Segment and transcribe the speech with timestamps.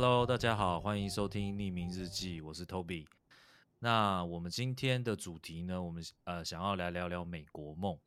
[0.00, 3.04] Hello，大家好，欢迎收听匿名日记，我是 Toby。
[3.80, 7.98] 那我们今天的主题呢，我们呃想要来聊聊美国梦。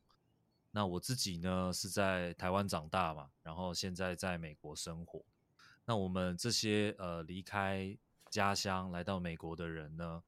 [0.72, 5.22] 那我自己呢是在台湾长大嘛，然后现在在美国生活。
[5.84, 7.98] 那我们这些呃离开
[8.30, 10.24] 家乡来到美国的人呢，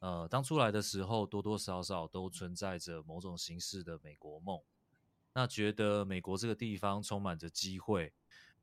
[0.00, 4.60] 呃，当初来的时候多多少少都存在着某种形式的美国梦。
[5.32, 8.12] 那觉得美国这个地方充满着机会，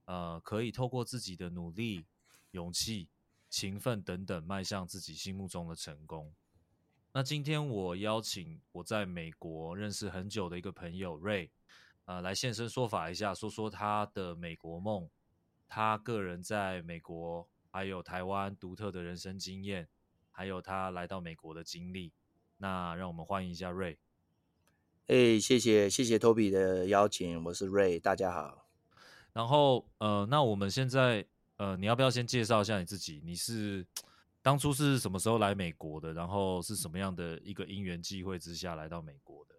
[0.05, 2.05] 呃，可以透过自己的努力。
[2.53, 3.09] 勇气、
[3.49, 6.31] 勤奋等等，迈向自己心目中的成功。
[7.11, 11.49] 那今天我邀请我在美国认识很久的一个朋友 Ray，
[12.05, 15.09] 呃，来现身说法一下，说说他的美国梦，
[15.67, 19.87] 他个人在美国还有台湾独特的人生经验，
[20.31, 22.13] 还有他来到美国的经历。
[22.57, 23.97] 那让我们欢迎一下 Ray。
[25.07, 28.67] 哎，谢谢谢谢 Toby 的邀请，我是 Ray，大家好。
[29.33, 31.25] 然后呃，那我们现在。
[31.63, 33.21] 呃，你要不要先介绍一下你自己？
[33.23, 33.87] 你是
[34.41, 36.11] 当初是什么时候来美国的？
[36.11, 39.55] 然后是什么样的一个因缘际会之下来到美国的？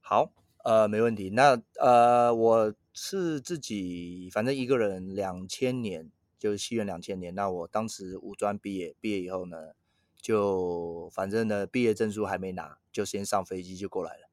[0.00, 0.30] 好，
[0.62, 1.30] 呃，没问题。
[1.30, 7.34] 那呃，我是自己反正一个人，两千年就是西元两千年。
[7.34, 9.72] 那我当时五专毕业，毕业以后呢，
[10.20, 14.30] 就反正呢，毕业证书还没拿，就先上飞机就过来了。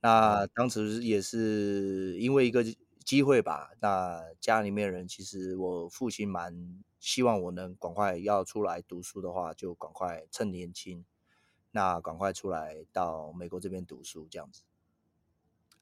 [0.00, 2.64] 那当时也是因为一个。
[3.04, 11.04] 机会吧，那家里面人其实我父亲蛮希望我能赶快要出来读书的话，就赶快趁年轻，
[11.70, 14.62] 那赶快出来到美国这边读书这样子。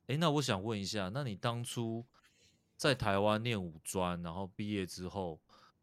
[0.09, 2.05] 诶，那我想问一下，那你当初
[2.77, 5.41] 在台湾念五专，然后毕业之后，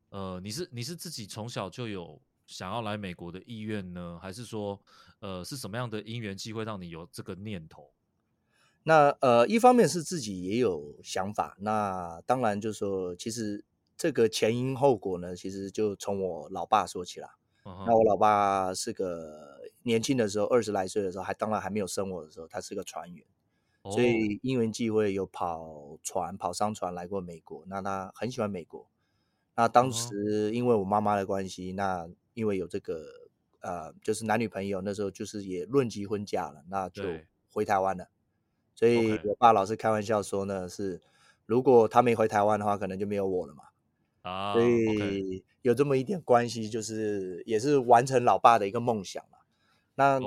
[0.10, 4.78] 呃，你是你是自己从小就有想要来美国的意愿呢，还是说，
[5.20, 7.90] 呃，是什么样的因缘机会让你有这个念头？
[8.84, 13.64] 那呃，一方面是自己也有想法，那当然就是说，其实
[13.98, 17.36] 这个前因后果呢，其实就从我老爸说起啦。
[17.64, 17.86] Uh -huh.
[17.86, 23.26] 那我老爸是个年轻的时候，二十来岁的时候，还当然还没有生我的时候，他是个船员
[23.82, 23.94] ，oh.
[23.94, 27.64] 所以因缘际会有跑船、跑商船来过美国。
[27.68, 28.88] 那他很喜欢美国。
[29.56, 33.06] 那当时因为我妈妈的关系，那因为有这个
[33.60, 37.04] 呃，就是男女朋友，那时候就是也论及婚嫁了，那就
[37.52, 38.08] 回台湾了。
[38.80, 41.02] 所以，我爸老是开玩笑说呢，是
[41.46, 43.64] 如果他没回台湾的话，可能就没有我了嘛。
[44.22, 49.40] 啊，所以有这么一点关系，就是也是完成老爸的一个梦想嘛。
[49.96, 50.18] 那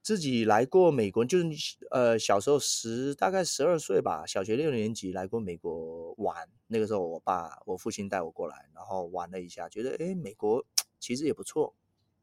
[0.00, 6.48] 自己来过美国，就是呃小时候十大概十二岁吧，小学六年级来过美国玩。
[6.68, 10.64] 那个时候，我爸我父亲带我过来，然后玩了一下，觉得哎美国
[10.98, 11.74] 其实也不错。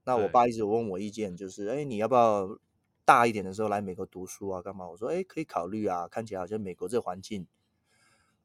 [0.03, 2.57] 那我爸一直问我意见，就是哎你要不要？
[3.09, 4.88] 大一点的时候来美国读书啊，干嘛？
[4.88, 6.08] 我说，哎，可以考虑啊。
[6.08, 7.47] 看起来好像美国这环境，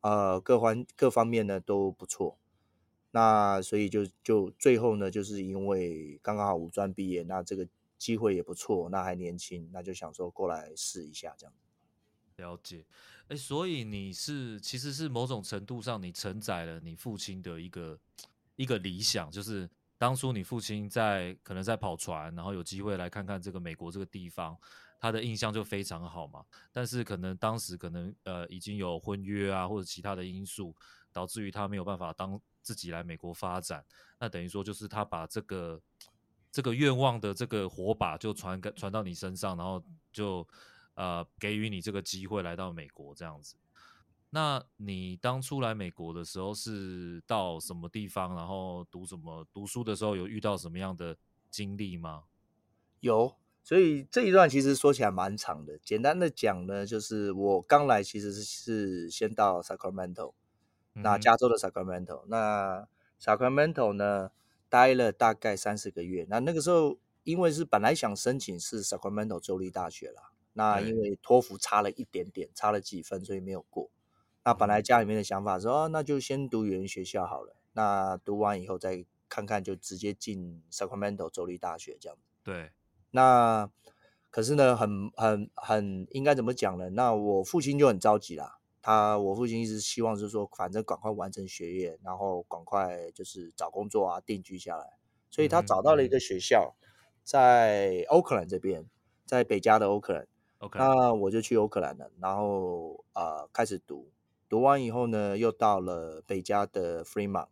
[0.00, 2.38] 呃，各环各方面呢都不错。
[3.10, 11.52] 那所以就就最后呢，就是因为刚刚好五专毕业，那这个机会也不错，那还年轻，那就想说过来试一下这样。
[12.36, 12.86] 了解，
[13.28, 18.00] 哎，所以你是其实是某种程度上，你承载了你父亲的一个
[18.56, 19.68] 一个理想，就是。
[20.04, 24.54] 当初你父亲在可能在跑船，然后有机会来看看这个美国这个地方，
[25.00, 26.44] 他的印象就非常好嘛。
[26.70, 30.76] 但是可能当时可能呃已经有婚约啊或者其他的因素，
[31.10, 33.82] 导致于他没有办法当自己来美国发展。
[34.18, 35.80] 那等于说就是他把这个
[36.52, 39.82] 这个愿望的这个火把就传给传到你身上，然后
[40.12, 40.46] 就
[40.96, 43.56] 呃给予你这个机会来到美国这样子。
[44.34, 48.34] 那你当初来美国的时候是到什么地方？
[48.34, 49.46] 然后读什么？
[49.52, 51.16] 读书的时候有遇到什么样的
[51.48, 52.24] 经历吗？
[52.98, 55.78] 有，所以这一段其实说起来蛮长的。
[55.78, 60.34] 简单的讲呢，就是我刚来其实是是先到 Sacramento，
[60.94, 62.30] 那加州的 Sacramento，嗯。
[62.30, 62.88] 那
[63.20, 64.32] Sacramento 呢
[64.68, 66.26] 待了大概三四个月。
[66.28, 73.88] 那那个时候因为是本来想申请是 Sacramento 州立大学啦，那因为托福差了一点点，差了几分，所以没有过。
[74.44, 77.56] 那本来家里面的想法说，哦，那就先读语言学校好了。
[77.72, 82.18] 那读完以后再看看，就直接进 Sacramento 州立大学这样。
[82.42, 82.72] 对。
[83.10, 83.70] 那
[84.30, 86.90] 可是呢，很很很应该怎么讲呢？
[86.90, 88.58] 那我父亲就很着急啦。
[88.82, 94.98] 他我父亲一直希望是说，反正赶快完成学业，然后赶快就是找工作啊，定居下来。
[95.30, 96.76] 所以他找到了一个学校，
[97.22, 98.84] 在 Oakland 这边，
[99.24, 100.26] 在北加的 Oakland。
[100.58, 100.78] OK。
[100.78, 104.10] 那我就去 Oakland 了，然后呃开始读。
[104.54, 107.48] 读完以后呢，又到了北加的 Fremont，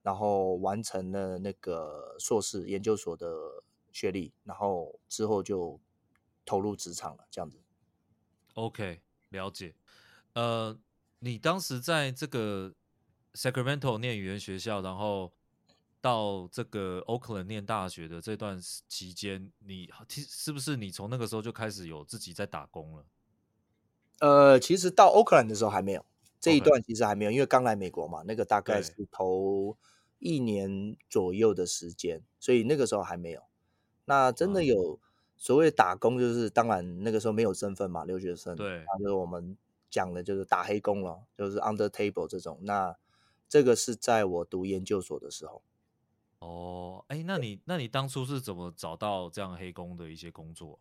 [0.00, 3.62] 然后完成了那个硕士研究所的
[3.92, 5.78] 学历，然后之后就
[6.46, 7.58] 投入职场了，这样子。
[8.54, 9.74] OK，了解。
[10.32, 10.74] 呃，
[11.18, 12.72] 你当时在这个
[13.34, 15.30] Sacramento 念语言学校，然后
[16.00, 18.58] 到这个 Oakland 念大学的这段
[18.88, 23.04] 期间，你是不是你从那个时候就开始有自己在打工了？
[24.20, 26.02] 呃，其实到 Oakland 的时候还没有，
[26.40, 29.76] 这一段其实还没有，因为刚来美国嘛，那个大概是头
[30.18, 33.42] 一年左右的时间，所以那个时候还没有。
[34.04, 34.98] 那真的有
[35.36, 39.56] 所谓打工，就是当然那个时候没有身份嘛，留学生，对，那就是我们
[39.90, 42.58] 讲的就是打黑工了，就是 under table 这种。
[42.62, 42.96] 那
[43.48, 45.62] 这个是在我读研究所的时候。
[46.38, 50.78] 哦，哎，那你那你当初是怎么找到这样黑工的一些工作？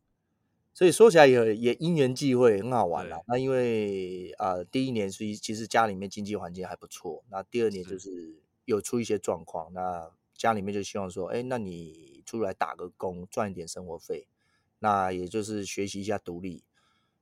[0.77, 3.19] 所以说起来也也因缘际会，很好玩啦。
[3.25, 8.35] 那因为呃第一年是其实家里面经济环境还不错，那第二年就是
[8.65, 14.27] 有出一些状况，那家里面就希望说，哎，那你出来打个工赚一点生活费，
[14.77, 16.63] 那也就是学习一下独立。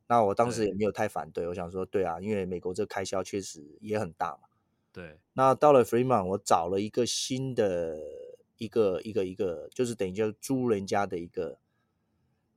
[0.07, 4.49] 那我当时也没有太反对，对我想说，对啊，因为美国这开销确实也很大嘛。
[4.91, 5.17] 对。
[5.31, 8.01] 那到了 Fremont，我找了一个新的
[8.57, 11.57] 一个一个一个，就是等于就租人家的一个，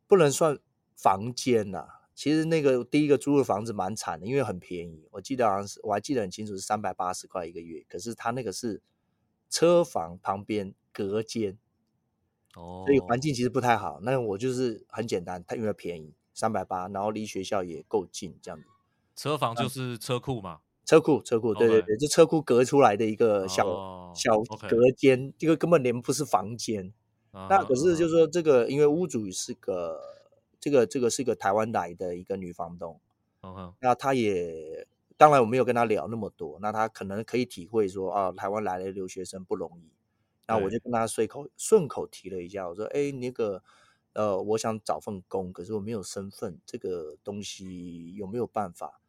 [0.09, 0.59] 不能算。
[1.01, 8.83] 房间呐、啊，其实那个第一个租的房子蛮惨的，因为很便宜，我记得好像是我还记得很清楚是三百八十块一个月，可是他那个是
[9.49, 11.57] 车房旁边隔间，
[12.57, 14.01] 哦，所以环境其实不太好。
[14.03, 18.67] 那我就是很简单，它因为便宜，三百八，然后离学校也够近，这样子。
[19.15, 20.59] 车房就是车库嘛？
[20.85, 26.93] 车库，车库，对对对，就车库隔出来的一个小、哦、小隔间，这个根本连不是房间。
[27.31, 30.18] 啊、那可是就是说这个，因为屋主是个。
[30.69, 33.01] 这个这个是一个台湾来的一个女房东
[33.41, 33.73] ，uh-huh.
[33.81, 34.87] 那她也
[35.17, 39.91] 当然我没有跟她聊那么多，那她可能可以体会说啊，台湾来的留学生不容易，
[40.47, 43.63] 那我就跟她随口顺口提了一下，我说哎，那个
[44.13, 49.01] 呃，我想找份工，可是我没有身份，这个东西有没有办法？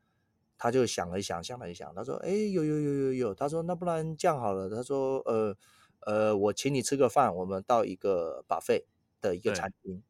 [0.58, 5.56] 她就想了想，想了一想，她说哎，有有有有有，她说那不然这样好了，她说呃
[6.06, 8.86] 呃，我请你吃个饭，我们到一个 buffet
[9.22, 10.02] 的一个餐厅。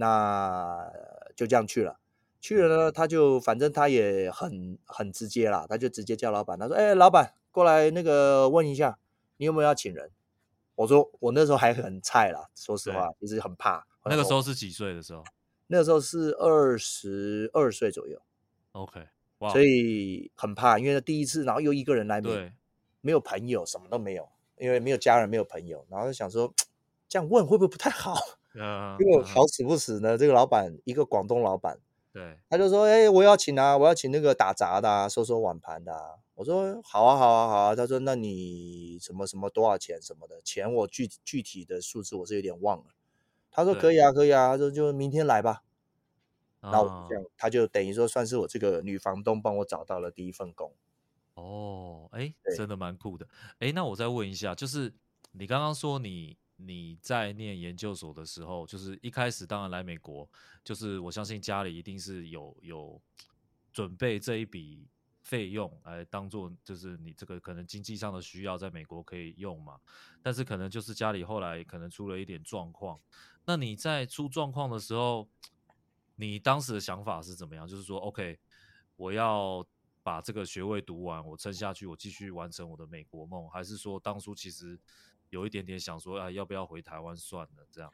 [0.00, 0.90] 那
[1.36, 2.00] 就这样去了，
[2.40, 8.98] 去了呢，他就反正他也很很直接啦，他就直接叫老板，他说：“哎，老板过来那个问一下，
[9.36, 10.10] 你有没有要请人？”
[10.74, 15.22] 我说：“我那时候还很菜啦，说实话，一直很怕。”那个时候是几岁的时候？
[15.66, 18.20] 那个时候是二十二岁左右。
[18.72, 19.06] OK，
[19.52, 22.52] 所以很怕，因为第一次，然后又一个人来，对
[23.02, 24.26] 没有朋友，什么都没有，
[24.56, 26.50] 因为没有家人，没有朋友，然后就想说
[27.06, 28.16] 这样问会不会不太好？
[28.54, 31.78] 嗯，结果好死不死呢，这个老板一个广东老板，
[32.12, 40.40] 对，他就说：“哎，我要请啊，我要请那个打杂的啊，收收碗盘的啊。”我说：“好啊，好啊，好啊。”他说：“那你什么什么多少钱什么的？
[40.42, 42.86] 钱我具具体的数字我是有点忘了。”
[43.52, 45.62] 他说：“可以啊，可以啊。”他说：“就明天来吧。”
[46.60, 50.72] 然后这样，他就等于说算是我这个女房东帮我找到了第一份工。
[51.34, 53.28] 哦，哎，真的蛮酷的。
[53.60, 54.92] 哎，那我再问一下，就是
[55.30, 56.36] 你刚刚说你。
[56.66, 60.28] 你在念研究所的时候，就是一开始当然来美国，
[60.62, 63.00] 就是我相信家里一定是有有
[63.72, 64.86] 准备这一笔
[65.22, 69.80] 费用来当做，就是你这个可能经济上的需要，在美国可以用嘛。
[70.22, 73.00] 但是可能就是家里后来可能出了一点状况。
[73.46, 75.28] 那你在出状况的时候，
[76.16, 77.66] 你当时的想法是怎么样？
[77.66, 78.38] 就是说，OK，
[78.96, 79.66] 我要
[80.02, 84.78] 把这个学位读完，我撑下去，我继续完成我的美国梦，还是说当初其实？
[85.30, 87.66] 有一点点想说啊，要不要回台湾算了？
[87.70, 87.92] 这样，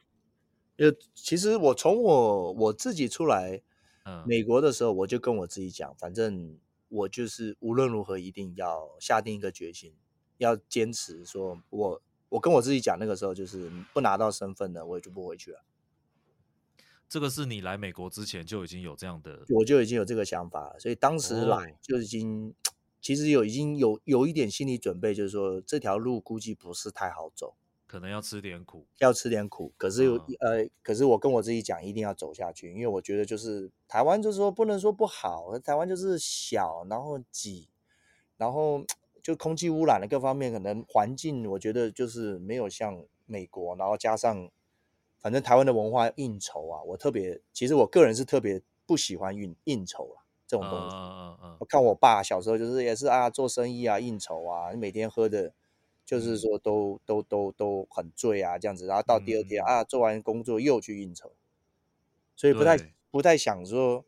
[0.78, 3.62] 呃，其实我从我我自己出来，
[4.04, 9.94] 嗯，美国的时候，我就跟我自己讲，反正我就是无论如何一定要下定一个决心，
[10.38, 15.64] 要坚持说我，我我跟我自己讲，那个时候就是不拿到身份的，我也就不回去了。
[17.08, 22.48] 这个是你来美国之前就已经有这样的，我就已经有这个想法了，所以当时来就已经。
[22.48, 22.52] 哦
[23.06, 27.54] 其实有已经有有一点心理准备，就是说这条路估计不是太好走，
[27.86, 29.72] 可能要吃点苦，要吃点苦。
[29.76, 37.68] 可是有、嗯、呃，可是我跟我自己讲，一定要走下去，因为我觉得就是台湾，就是说不能说不好，台湾就是小，然后挤，
[38.36, 38.84] 然后
[39.22, 44.50] 就空气污染的各方面，可能环境我觉得就是没有像美国，然后加上
[45.20, 50.25] 反正台湾的文化应酬啊，我特别其实我个人是特别不喜欢应应酬啊。
[50.46, 55.52] 这种东西，嗯嗯，我看我爸小时候就是也是啊，做生意啊，应酬啊，每天喝的，
[56.04, 61.32] 就是说都、嗯、都都都很醉啊，这样子，然后到第二天、嗯、啊，做完工作又去应酬，
[62.36, 62.78] 所以不太
[63.10, 64.04] 不太想说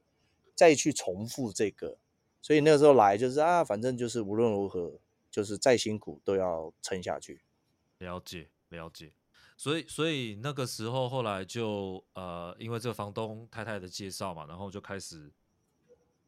[0.55, 1.99] 再去重复这个，
[2.41, 5.01] 所以那个时候来就是啊，反正就是无论如何，
[5.33, 7.41] 就是再辛苦都要撑下去。
[7.99, 9.11] 了解了解，
[9.57, 15.33] 所以所以那个时候后来就呃，因为这个房东太太的介绍嘛，然后就开始。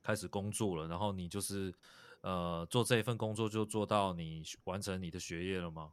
[0.02, 1.72] 开始工作了，然后你就是，
[2.20, 5.90] 呃，做这一份工作就做到你完成你的学业了吗？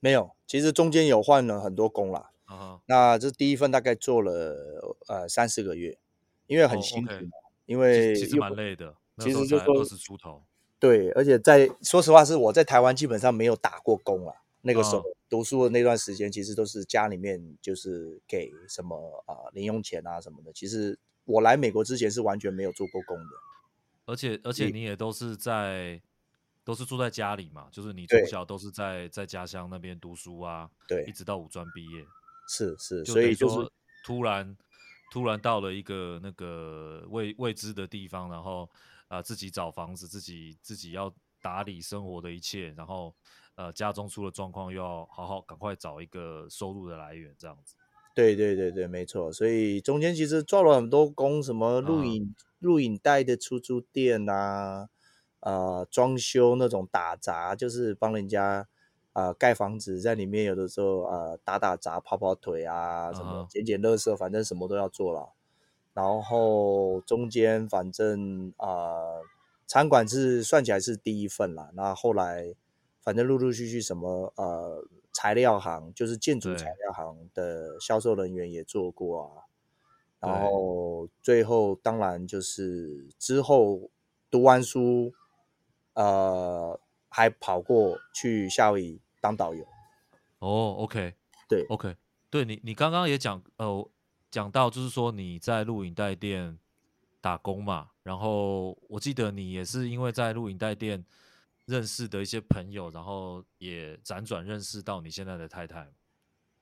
[0.00, 2.30] 没有，其实中间有换了很多工啦。
[2.46, 2.80] Uh -huh.
[2.86, 5.98] 那这第一份大概做了呃三四个月，
[6.46, 7.22] 因为很辛苦，oh.
[7.66, 8.94] 因为其实蛮累的。
[9.18, 10.44] 其实就说二十出头，
[10.78, 14.32] 对，而且在说实话，是我在台湾基本上没有打过工了。
[14.62, 15.14] 那个时候、uh -huh.
[15.28, 20.52] 读书的那段时间，其实都是家里面就是给什么啊、呃、零用钱啊什么的。
[20.52, 20.98] 其实
[21.28, 23.36] 我来美国之前是完全没有做过工的。
[24.06, 26.00] 而且而且你也都是在
[26.64, 32.04] 都是住在家里嘛，就是你从小都是在在家乡那边读书啊，对，一直到五专毕业。
[32.48, 33.70] 是是，所以就是
[34.06, 34.56] 突然
[35.12, 38.64] 突然到了一个那个未未知的地方，然后
[39.08, 43.14] 啊、呃、自己找房子，自己自己要打理生活的一切，然后
[43.56, 47.74] 呃家中出了状况，又要好好赶快找一个收入的来源，这样子。
[48.18, 49.32] 对对对对，没错。
[49.32, 54.88] 所以中间其实做了很多工，什么录影、啊、录影带的出租店啊，
[55.40, 58.66] 呃装修那种打杂，就是帮人家。
[59.14, 65.32] 啊、呃，盖房子在里面，有的时候啊、呃，打打杂、跑跑腿啊，什么捡捡垃圾，反正什么都要做了。
[65.92, 69.22] 然后中间反正啊、呃，
[69.66, 71.70] 餐馆是算起来是第一份啦。
[71.74, 72.54] 那后，后来
[73.02, 74.84] 反正陆陆续续什么呃，
[75.18, 79.42] 材料行就是建筑材料行的销售人员也做过啊。
[80.20, 83.90] 然后最后当然就是之后
[84.30, 85.12] 读完书，
[85.94, 89.00] 呃，还跑过去夏威夷。
[89.20, 89.64] 当导游，
[90.38, 91.12] 哦，OK，
[91.48, 91.96] 对，OK，
[92.30, 93.90] 对你，你刚刚也讲，呃，
[94.30, 96.56] 讲到就是说你在录影带店
[97.20, 101.04] 打工嘛，然后我记得你也是因为在录影带店
[101.68, 105.92] 认识的一些朋友，然后也辗转认识到你现在的太太。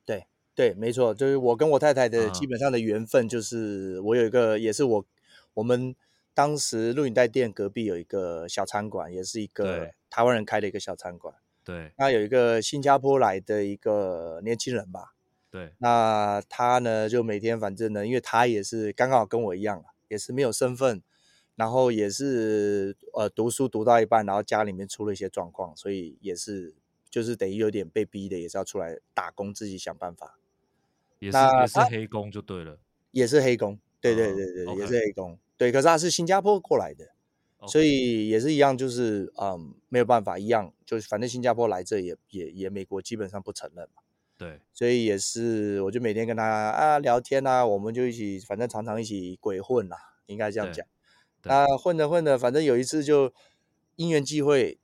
[0.05, 5.07] 对，对，没错，就是我跟我太太的基本上的缘分，就是我有一个，也是我
[5.55, 5.95] 我们
[6.35, 11.33] 当时录影带店隔壁有一个小餐馆，也是一个台湾人开的一个小餐馆。
[11.63, 15.15] 对，那有一个新加坡来的一个年轻人吧，
[15.51, 21.01] 对，那他呢就每天反正呢，因为他也是刚刚好跟我一样，也是没有身份，
[21.57, 26.73] 然后也是呃读书读到一半，然后家里面出了一些状况，所以也是
[27.11, 30.39] 就是等于有点被逼的，也是要出来打工，自己想办法。
[31.19, 32.79] 也是也是黑工就对了，
[33.11, 35.39] 也是黑工，对对对对，哦、也是黑工，okay.
[35.57, 37.09] 对，可是他是新加坡过来的。
[37.69, 44.03] 所以也是一样，就是嗯，没有办法，一样，就是反正新加坡来这也也也美国基本上不承认嘛。
[44.39, 49.97] 对，所以也是，我就每天跟他啊聊天啊，我们就一起，反正常常一起鬼混啦，
[50.27, 50.87] 应该这样讲。
[51.49, 53.33] 啊，混着混着，反正有一次就
[53.97, 54.79] 因缘际会，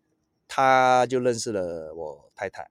[0.48, 2.70] 他就认识了我太太。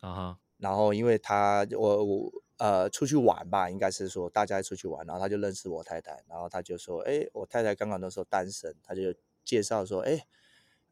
[0.00, 0.38] 啊哈。
[0.58, 2.32] 然后因为他我我。
[2.60, 10.26] 呃，出去玩吧，应该是说大家出去玩，然后他就认识我太太，然后他就说，哎，我太太刚刚那时候单身，他就介绍说，哎，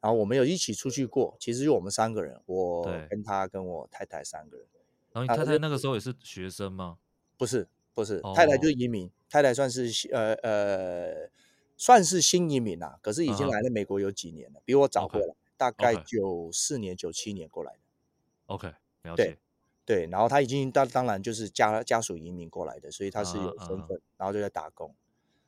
[0.01, 4.65] 然后我们有一起出去过，其实就我们三个人，我跟他跟我太太三个人。
[5.11, 6.97] 然后你太太那个时候也是学生吗？
[7.37, 11.29] 不是，不是，太太就是移民，哦、太太算是呃呃
[11.79, 14.63] 算是新移民啊，可是已经来了美国有几年了，uh.
[14.65, 17.79] 比我早过来.大概九四年、九七年过来的。
[18.47, 19.37] OK，了解。
[19.85, 24.01] 对，然后他已经当当然就是家家属移民过来的，所以他是有身份，uh.
[24.17, 24.93] 然后就在打工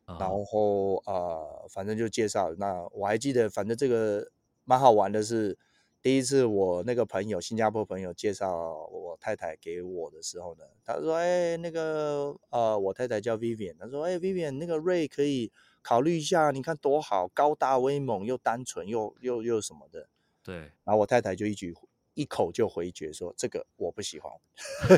[0.06, 0.18] ，uh.
[0.18, 2.56] 然后呃，反正就介绍。
[2.58, 4.32] 那我还记得，反正这个
[4.64, 5.58] 蛮好玩的是，
[6.02, 20.08] 第一次我那个朋友，新加坡朋友介绍我太太给我的时候呢，他说：“哎，那个呃，我太太叫 Vivian，他说：哎，Vivian，那个 Ray 可以考虑一下，你看多好，高大威猛，又单纯，又又又什么的。”
[20.44, 21.76] 对，然后我太太就一句。
[22.14, 24.30] 一口就回绝说：“这个我不喜欢，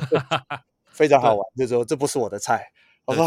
[0.89, 2.65] 非常好玩。”就说：“这不是我的菜。”
[3.05, 3.23] 我说：“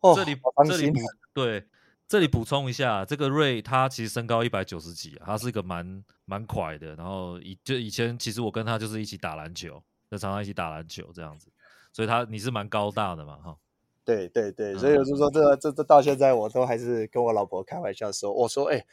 [0.00, 0.92] 哦，这里这里
[1.34, 1.66] 对，
[2.06, 6.94] 这里补充一下，这个瑞他其实身高一百九十几，他是一个蛮蛮快的。
[6.94, 11.50] 然后以就以前其实我跟他就是一起打篮球，就常常一起打篮球这样子。
[11.92, 13.56] 所以他你是蛮高大的嘛，哈。
[14.06, 18.86] 对对对，所以我就说这个这这到现在我都还是跟我老婆开玩笑说，我说哎，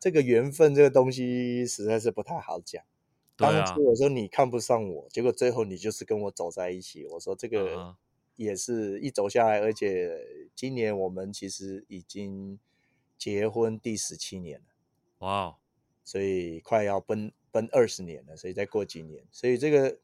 [0.00, 2.82] 这个缘分这个东西实在是不太好讲。”
[3.38, 7.06] 当初我说你看不上我，结果最后你就是跟我走在一起。
[7.06, 7.94] 我说这个
[8.34, 12.58] 也是一走下来，而且今年我们其实已经
[13.18, 14.64] 结婚第十七年了。
[15.18, 15.56] 哇，
[16.02, 19.98] 所以快要奔奔二十年了，所以再过几年，所以这个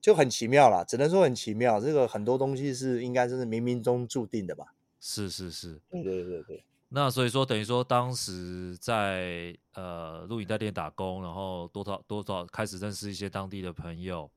[0.00, 1.78] 就很奇妙啦，只能说很奇妙。
[1.80, 4.74] 这个很多东西是应该是冥冥中注定的吧？
[4.98, 6.64] 是是是，对对对对。
[6.88, 14.30] 那所以说，等于说当时在呃录影带店打工，然后多少多少开始认识一些当地的朋友，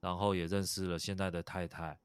[0.00, 1.98] 然后也认识了现在的太太。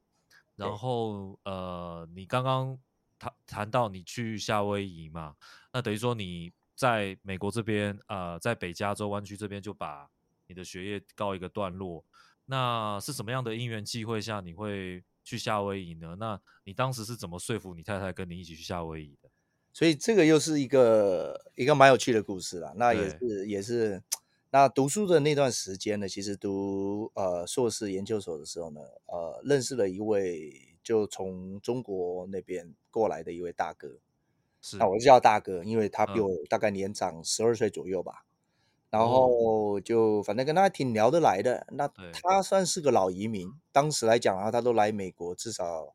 [0.56, 2.78] 然后呃，你刚刚
[3.18, 5.36] 谈谈到你去夏威夷嘛，
[5.74, 10.08] 那等于说你在美国这边呃，在北加州湾区这边就把
[10.48, 12.06] 你的学业告一个段落。
[12.48, 16.16] 那是什么样的因缘际会下你会去夏威夷呢？
[16.20, 19.30] 那你当时是怎么说服你太太跟你一起去夏威夷的？
[19.74, 22.74] 所以这个又是一个一个蛮有趣的故事啦。
[22.78, 24.02] 那也是也是，
[24.52, 33.98] 那读书的那段时间呢，其实读呃硕士研究所的时候呢，呃认识了一位就从中国那边过来的一位大哥。
[34.62, 38.26] 是，那我就叫大哥，因为他比我大概年长十二岁左右吧。
[38.96, 41.68] 嗯、然后就反正跟他挺聊得来的。
[41.72, 45.94] 那他算是个老移民，当时来讲啊，他都来美国，至少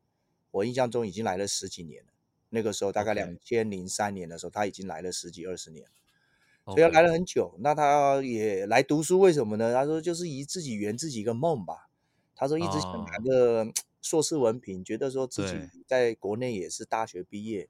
[0.51, 2.13] 我印象中已经来了十几年了。
[2.51, 5.87] 那个时候大概两千零三年的时候，他已经来了十几二十年，
[6.65, 7.55] 所以他来了很久。
[7.61, 9.73] 那他也来读书，为什么呢？
[9.73, 11.89] 他说就是以自己圆自己一个梦吧。
[12.35, 17.69] 他说一直想拿个 硕士文凭，觉得说自己在国内也是大学毕业，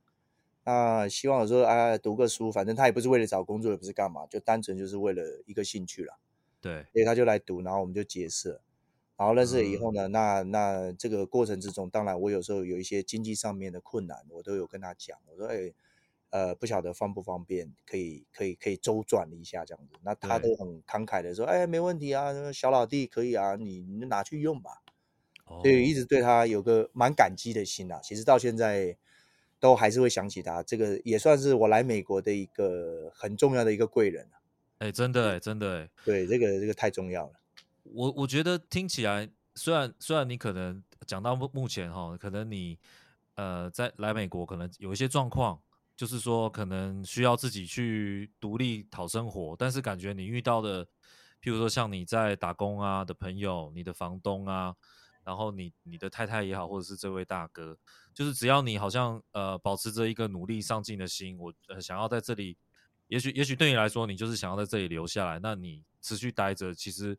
[0.64, 6.18] 那希望说啊读个书，反正他也不是为了找工作，也不是干嘛，就单纯就是为了一个兴趣了。
[6.60, 8.60] 对，所以他就来读，然后我们就结识。
[9.16, 15.72] 然后认识了以后呢，嗯、那那这个过程之中，当然我有时候有一些经济上面的困难，我都有跟他讲，我说哎，
[16.30, 19.92] 呃，不晓得方不方便，可以可以可以周转一下这样子。
[20.02, 24.82] 那他都很慷慨的说，哎，没问题啊，小老弟可以啊，你你拿去用吧。
[25.44, 28.00] 哦、所以一直对他有个蛮感激的心啊。
[28.02, 28.96] 其实到现在
[29.60, 34.26] 都还是会想起他，这个也算是我来美国的一个很重要的一个贵人。
[34.78, 37.32] 哎，真的哎，真的哎，对，这个这个太重要了。
[37.84, 42.78] 我我觉得听起来，虽然虽然你可能讲到目目前哈，可能你
[43.34, 45.60] 呃在来美国可能有一些状况，
[45.94, 50.86] 就是说可能需要自己去独立讨生活，但是感觉你遇到的，
[51.42, 54.74] 譬如说像你在打工啊的朋友，你的房东啊，
[55.30, 57.78] 然后你你的太太也好，或者是这位大哥，
[58.12, 62.56] 就是只要你好像呃保持着一个努力上进的心，我呃想要在这里，
[63.06, 67.16] 也许也许对你来说，你就是想要在这里留下来，那你持续待着，其实。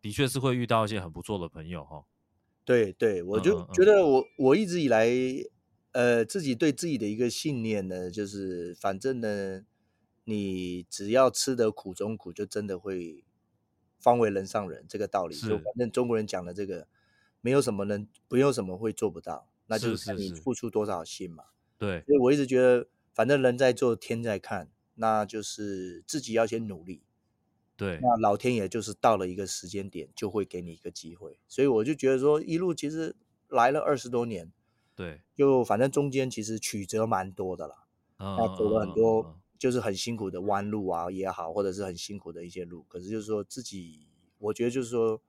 [0.00, 2.04] 的确是会遇到一些很不错的朋友哈。
[2.64, 5.08] 对对，我就觉得我、嗯嗯、我一直以来，
[5.90, 9.64] 呃，自己对自己的一个信念呢，就是反正呢，
[10.22, 13.24] 你只要吃得苦中苦，就真的会
[13.98, 15.34] 方为人上人这个道理。
[15.34, 16.86] 就反正中国人讲的这个，
[17.40, 21.44] 没有什么人，没有什么会做不到，那就是看你付出多少心嘛。
[21.76, 27.02] 对，所以我一直觉得，反正人在做，天在看，那就是自己要先努力。
[27.76, 33.14] 对，那老天爷就是到了一个时间点，就会给你一个机会，所以我就觉得说，一路其实
[33.46, 34.52] 来了二十多年，
[34.96, 37.84] 对，就反正中间其实曲折蛮多的啦，
[38.18, 45.22] 那、嗯、走了很多就是很辛苦的弯路啊也好，或者是很辛苦的一些路，可是就是说自己，我觉得就是说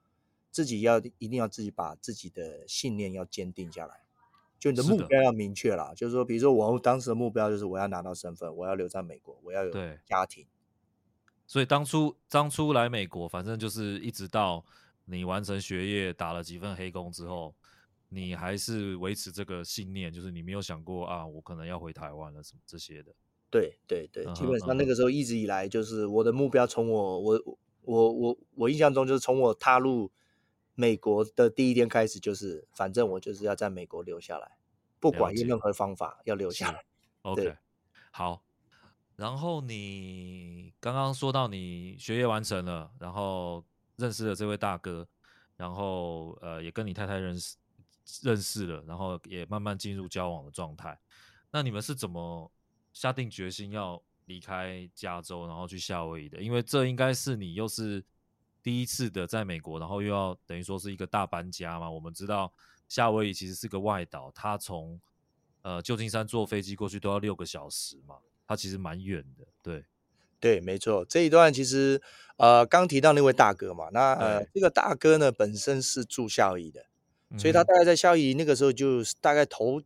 [0.51, 4.01] 自己要一定要自己把自己的信念要坚定下来，
[4.59, 9.71] 就你的目标要明确啦，是就是说，比如说我当时的目标就是我要拿到身份，我要留在美国，我要有
[10.05, 10.45] 家庭。
[11.47, 14.63] 所以当初当初来美国，反正就是一直到
[15.05, 17.55] 你完成学业，打了几份黑工之后，
[18.09, 23.11] 你还是维持这个信念，就是你没有想过啊，我可能要回台湾了什么这些的。
[23.49, 30.11] 对对对，基本上那个时候一直以来就是我的目标，从我我我我我印象中就是从我踏入
[30.79, 34.57] 美国的第一天开始，就是反正我就是要在美国留下来，
[34.97, 36.85] 不管用任何方法要留下来。
[37.23, 37.57] OK，
[38.11, 38.41] 好。
[39.17, 43.61] 然后你刚刚说到你学业完成了，然后
[43.97, 45.05] 认识了这位大哥，
[45.57, 47.57] 然后呃也跟你太太认识
[48.23, 50.97] 认识了，然后也慢慢进入交往的状态。
[51.51, 52.49] 那你们是怎么
[52.93, 56.41] 下定决心要离开加州，然后去夏威夷的？
[56.41, 58.01] 因为这应该是你又是
[58.61, 61.89] 第一次的在美国，然后又要等于说是一个大搬家嘛。
[61.89, 62.51] 我们知道
[62.87, 64.99] 夏威夷其实是个外岛，他从
[65.61, 68.15] 呃旧金山坐飞机过去都要六个小时嘛。
[68.47, 69.85] 他其实蛮远的，对，
[70.39, 71.05] 对，没错。
[71.05, 72.01] 这一段其实，
[72.37, 76.83] 呃，刚提到那位大哥嘛，那呃，这个大哥呢本身是住夏威夷的，
[77.29, 79.79] 嗯，所以他大概在夏威夷那个时候就大概头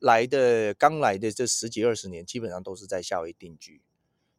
[0.00, 3.80] 来的刚来的这十几二十年，基本上都是在夏威夷定居。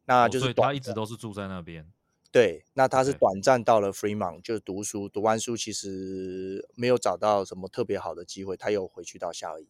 [0.04, 1.84] 那就是，哦，所以他一直都是住在那边。
[2.32, 9.68] 对，那他是短暂到了 Fremont 就读书，读完书其实没有找到什么特别好的机会，他又回去到夏威夷。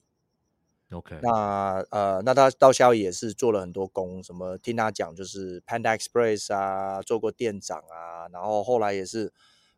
[0.93, 9.33] OK，那呃，那他到夏威夷也是做了很多工，什么听他讲就是 Panda Express 啊，做过店长啊，然后后来也是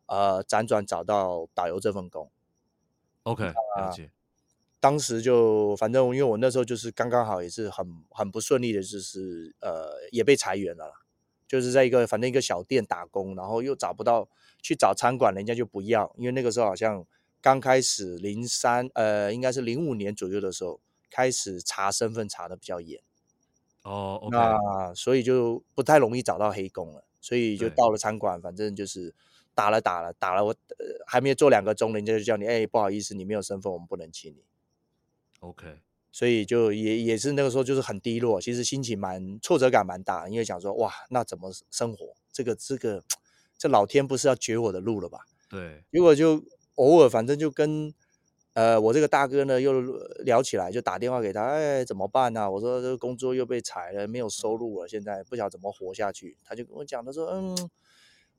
[0.05, 2.29] 呃辗转找到导游这份工。
[3.23, 4.11] OK，了解。
[4.79, 10.93] 当时就反正因为我那时候就是刚刚好也是很很不顺利的，就是呃也被裁员了啦，
[11.47, 14.27] 就是在一个反正一个小店打工，然后又找不到
[14.61, 17.05] 去找餐馆，人家就不要，因为那个时候好像
[17.41, 20.79] 刚开始零三呃应该是零五年左右的时候。
[21.11, 23.01] 开始查身份查的比较严，
[23.83, 29.15] 哦、oh, 那所以就不太容易找到黑工了，所以就到了餐馆，反正就是
[29.53, 34.43] 打了打了打了，我、呃、还没有做两个钟，人家就叫你，哎，不好意思，你没有身份，我们不能请你。
[35.39, 35.79] OK，
[36.15, 42.15] 所以就也也是那个时候就是很低落，其实心情蛮挫折感蛮大，因为想说哇，那怎么生活？
[42.31, 43.03] 这个这个
[43.57, 45.19] 这老天不是要绝我的路了吧？
[45.49, 46.41] 对，结果就
[46.75, 47.93] 偶尔反正就跟
[48.53, 49.81] 呃我这个大哥呢又
[50.23, 52.49] 聊起来，就打电话给他，哎，怎么办呢、啊？
[52.49, 56.37] 我说这个工作又被裁了，没有收入了，现在不晓得怎么活下去。
[56.45, 57.69] 他就跟我讲，他说嗯，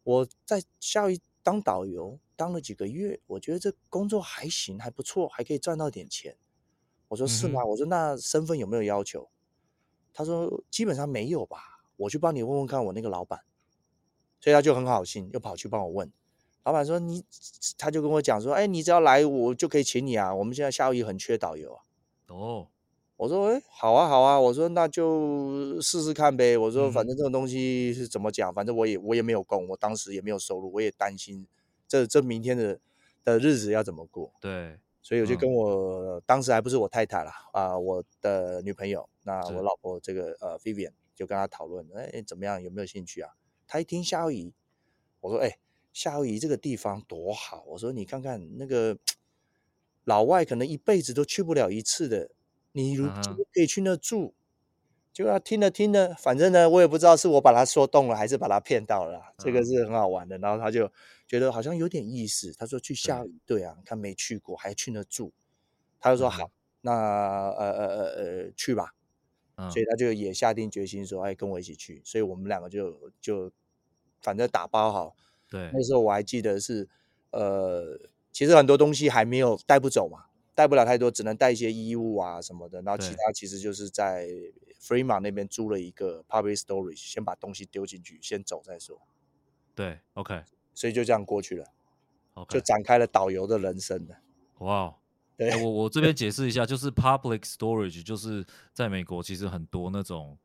[0.03, 6.35] 我在夏威夷当导游当了几个月，我觉得这工作还行，还不错，还可以赚到点钱。
[7.09, 7.63] 我说是吗？
[7.63, 9.29] 嗯、我说那身份有没有要求？
[10.13, 11.59] 他说基本上没有吧。
[11.97, 13.41] 我去帮你问问看我那个老板，
[14.39, 16.13] 所以他就很好心，又跑去帮我问。
[16.63, 17.25] 老板说你，
[17.79, 20.35] 他就跟我讲说，哎，你只要来，我就可以请你啊。
[20.35, 21.81] 我们现在夏威夷很缺导游啊。
[22.27, 22.69] 哦，
[23.17, 24.39] 我说哎，好啊好啊。
[24.39, 26.59] 我说那就试试看呗。
[26.59, 31.47] 我说反正这种东西是怎么讲，反正我也我也没有工，我当时也没有收入，我也担心
[31.89, 32.79] 这这明天的
[33.25, 34.33] 的日子要怎么过。
[34.41, 34.79] 对。
[35.07, 43.31] 所以我就跟我、嗯、当时还不是我太太啦，啊、呃，我的女朋友，那我老婆这个呃 Vivian 就跟她讨论，哎，怎么样，有没有兴趣啊？
[43.69, 44.53] 她一听夏威夷，
[45.21, 45.59] 我说，哎，
[45.93, 48.99] 夏威夷这个地方多好，我说你看看那个
[50.03, 52.33] 老外可能一辈子都去不了一次的，
[52.73, 54.35] 你如可以去那住。
[54.35, 54.43] 嗯
[55.17, 59.19] 就要听了听了，反正呢，我也不知道是我把他说动了，还是把他骗到了。
[59.39, 60.37] 这个是很好玩的。
[60.37, 60.93] 然后他就
[61.27, 65.33] 觉得好像有点意思，他说去夏威夷，对啊，他没去过，还去那住。
[65.99, 68.05] 他就说好，那呃呃呃
[68.45, 68.95] 呃去吧。
[69.71, 72.03] 所以他就也下定决心说，哎，跟我一起去。
[72.05, 73.51] 所以我们两个就就
[74.21, 75.17] 反正打包好。
[75.49, 76.89] 对，那时候我还记得是
[77.31, 77.99] 呃，
[78.33, 82.83] 其实很多东西还没有带不走嘛，带不了太多，只能带一些衣物啊什么的。
[82.83, 84.29] 然后其他其实就是在。
[84.79, 89.01] Fremont 那边租了一个 public storage，先把东西丢进去，先走再说。
[89.75, 90.45] 对，OK，
[90.77, 91.67] 所以就这样过去了
[92.49, 94.17] 就展开了导游的人生了。
[94.59, 94.95] 哇、wow，
[95.37, 100.39] 对，我我这边解释一下，就是 public storage，就是在美国其实很多那种，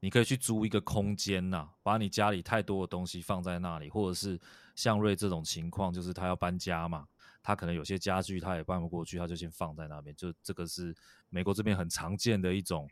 [0.00, 4.40] 你可以去租一个空间呐、啊，把你家里太多的东西放在那里，或者是
[4.74, 7.06] 像瑞这种情况，就是他要搬家嘛，
[7.42, 10.96] 他可能有些家具他也搬不过去，他就先放在那边，就这个是
[11.28, 12.88] 美国这边很常见的一种。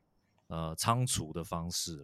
[0.53, 2.03] 呃，仓储的方式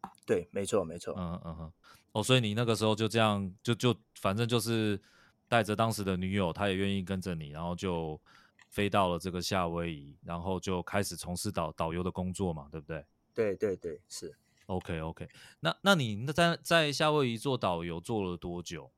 [0.00, 1.72] 啊，对，没错，没错，嗯嗯哼，
[2.12, 5.00] 哦，所以你那个时候就这样，就就反正就是
[5.48, 8.20] 带着当时的女友，她也愿意跟着你，然后就
[8.68, 13.04] 飞到了这个夏威夷，然后就开始从事导导游的工作嘛，对不对？
[13.34, 14.34] 对对对，是。
[14.66, 15.26] OK OK，
[15.60, 18.90] 那那你那在在夏威夷做导游做了多久？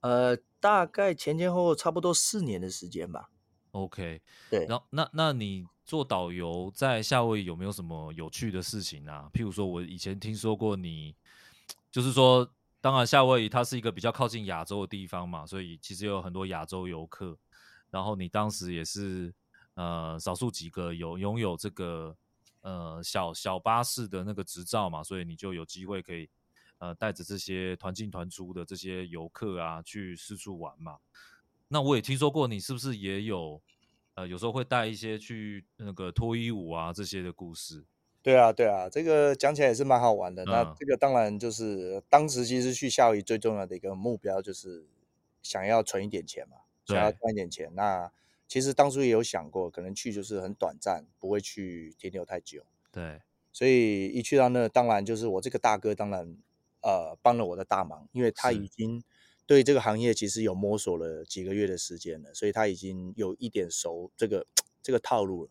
[0.00, 3.28] 呃，大概前前后后差不多四年的时间吧。
[3.72, 9.30] OK，对，然后那那你做导游在夏威夷有没有什么有趣的事情啊？
[9.34, 11.14] 譬如说，我以前听说过你，
[11.92, 12.50] 就是说，
[12.80, 17.38] 当然夏威夷它是一个比较靠近亚洲的地方嘛，所以其实有很多亚洲游客。
[17.90, 19.32] 然后你当时也是
[19.74, 22.16] 呃少数几个有拥有这个
[22.62, 26.30] 呃小小巴士的那个执照嘛，所以你就有机会可以
[26.78, 30.96] 呃带着这些团进团出的这些游客啊去四处玩嘛。
[31.68, 33.62] 那我也听说过，你是不是也有，
[34.14, 37.84] 呃，有时候会带一些去那个脱衣舞啊这些的故事？
[38.22, 40.44] 对啊，对啊，这个讲起来也是蛮好玩的。
[40.44, 40.46] 嗯。
[40.46, 44.86] 那这个当然就是当时其实去夏威夷最重要的一个目标就是
[45.42, 47.72] 想要存一点钱嘛，想要赚一点钱。
[47.74, 48.10] 那
[48.46, 52.62] 其实当初也有想过，可能去就是很短暂，不会去停留太久。
[52.92, 56.36] 对，所以一去到那，当然就是我这个大哥当然
[56.82, 59.02] 呃帮了我的大忙，因为他已经。
[59.44, 64.46] 对这个行业其实有摸索了几个月的时间了，所以他已经有一点熟这个
[64.80, 65.50] 这个套路了。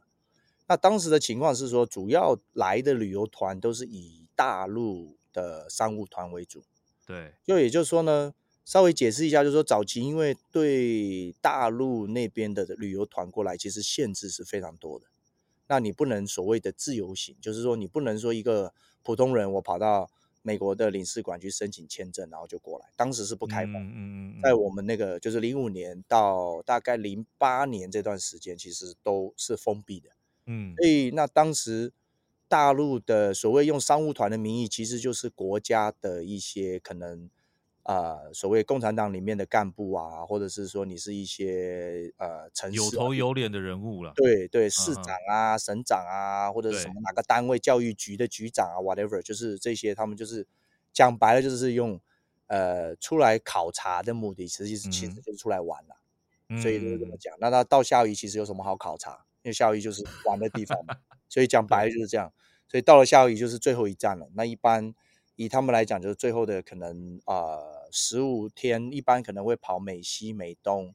[0.67, 6.63] 那当时的情况是说，主要来的旅游团都是以大陆的商务团为主。
[7.06, 15.08] 对，就也就是说呢，稍微解释一下，就是说早期因为对大陆那边的旅游团过来，其实限制是非常多的。
[15.67, 20.10] 那你不能所谓的自由行，就是说你不能说一个普通人我跑到。
[20.43, 22.88] 美国的领事馆去申请签证，然后就过来。
[22.95, 23.76] 当时是不开放。
[23.76, 30.10] 嗯嗯，在我们那个就是零五年到大概零八年这段时间，其实都是封闭的。
[30.45, 31.93] 嗯，所以那当时
[32.47, 37.30] 大陆的所谓用商务团的名义，其实就是国家的一些可能。
[37.84, 50.45] 呃，所谓共产党里面的干部啊，或者是说你是一些呃城市、啊、有头有脸的人物了，对对，市长啊、嗯、省长啊，或者是什么哪个单位教育局的局长啊，whatever，就是这些，他们就是
[50.93, 51.99] 讲白了，就是用
[52.45, 55.95] 呃出来考察的目的，实际其实就是出来玩了、
[56.49, 57.36] 嗯，所以就是这么讲。
[57.39, 59.25] 那他到夏威夷其实有什么好考察？
[59.43, 60.95] 因为夏威夷就是玩的地方嘛，
[61.30, 62.32] 所以讲白了就是这样。
[62.67, 64.30] 所以到了夏威夷就是最后一站了。
[64.36, 64.93] 那一般。
[65.38, 70.93] 以他们来讲，就是最后的可能啊、呃，十五天，一般可能会跑美西美东，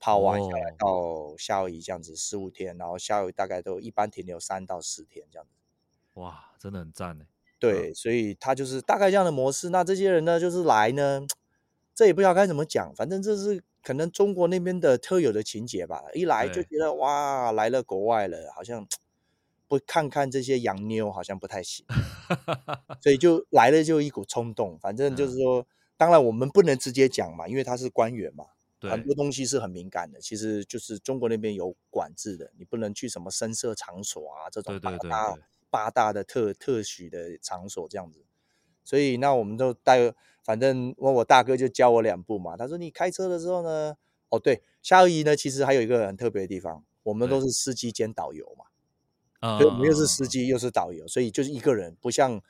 [0.00, 5.52] 跑完下来到夏威夷这样子十五天，然后夏威夷大概都一般停留三到四天这样子。
[6.14, 7.26] 哇，真的很赞呢。
[7.60, 9.68] 对，所以他就是大概这样的模式。
[9.68, 11.24] 那这些人呢，就是来呢，
[11.94, 16.04] 这也不知道该怎么讲，反正这是可能中国那边的特有的情节吧。
[16.14, 18.86] 一来就觉得哇，来了国外了，好像
[19.66, 21.84] 不看看这些洋妞好像不太行，
[23.02, 24.78] 所以就来了就一股冲动。
[24.78, 28.46] 反正就是说，当然我们不能直接讲嘛，因为他是官员嘛，
[28.80, 30.20] 很多东西是很敏感的。
[30.20, 34.72] 其实就是中国那边有管制的，你不能去什么深色场所啊这种。
[34.74, 35.42] 对对对，对。
[35.70, 38.24] 八大的特特许的场所这样子，
[38.82, 40.14] 所以那我们就带，
[40.48, 42.56] 反正我我大哥就教我两步嘛。
[42.56, 43.94] 他说你开车的时候呢，
[44.30, 48.64] 哦对，夏威夷呢其实还有一个很特别的地方，我们都是司机兼导游嘛，
[49.40, 52.40] 啊，我们又是司机又是导游，所以就是一个人，不像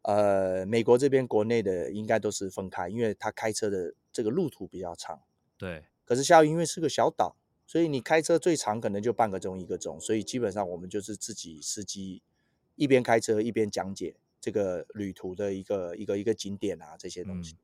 [0.00, 5.20] 呃美国这边国内的应该都是分开，因为他开车的这个路途比较长。
[5.58, 7.36] 对，可是夏威夷因为是个小岛，
[7.66, 12.22] 所以你开车最长可能就半个钟一个钟，所以基本上我们就是自己司机。
[12.74, 17.54] 一边开车一边讲解这个旅途的一个一个一个景点啊，这些东西。
[17.54, 17.58] 嗯、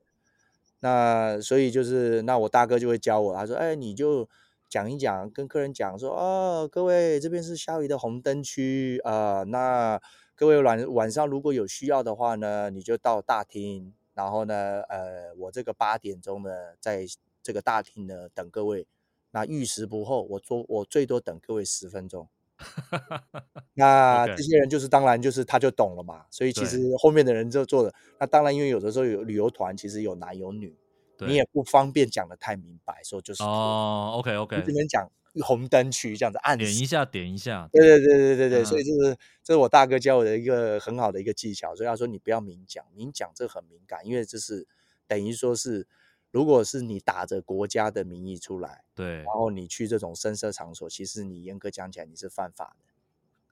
[0.78, 4.28] 那所以就是那我大哥就会教我，他说：“哎，你就
[4.68, 9.44] 讲一讲，跟客人讲说，哦，各位这边是夏威夷的红灯区啊、呃。
[9.46, 10.00] 那
[10.36, 17.04] 各位晚晚上如果有需要的话呢，你就到大厅，然后呢，呃，我这个八点钟呢，在
[17.42, 18.86] 这个大厅呢等各位。
[19.32, 22.28] 那遇时不候，我做我最多等各位十分钟。”
[23.74, 27.94] 那这些人就是当然就是他就懂了嘛，所以其实后面的人就做的。
[28.18, 30.76] 那当然，因为有的时候有旅游团，其实有男有女，
[31.18, 35.08] 你也不方便讲的太明白，说就是哦，OK OK，你只能讲
[35.42, 44.66] 红灯区这样子按点一下点一下，对对对对对对，所以就是这是我大哥教我的一个很好的一个技巧，所以他说你不要明讲，明讲这很敏感，因为这是
[45.06, 45.86] 等于说是。
[46.30, 52.84] 如果是你打着国家的名义出来，对，然后你去这种声色场所，其实你严格讲起来你是犯法的。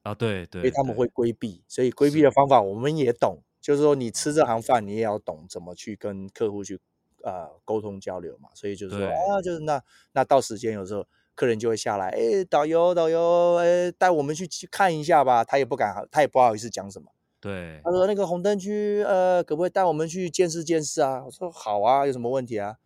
[0.03, 1.09] 啊，对对，因为他们会。
[1.09, 2.31] 规避，所以规避的。
[2.31, 6.79] 方法我们也懂，就是说你吃这行饭，你也要懂怎么去跟客户去
[7.23, 17.11] 呃沟通交流嘛，所以就是说啊，就是那那到时间有时候客人就会下来，哎，导游导游，哎，带我们去去看一下吧，他也不敢，他也不好意思讲什么。
[17.47, 21.23] 对，他说那个红灯区，呃，可不可以带我们去见识见识啊？
[21.25, 22.77] 我说好啊，有什么问题啊？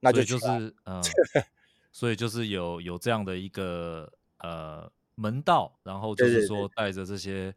[0.00, 0.46] 那就就是，
[0.86, 1.02] 嗯、呃，
[1.92, 7.54] 所以就是有有这样的一个呃门道，然后就是说带着这些对对对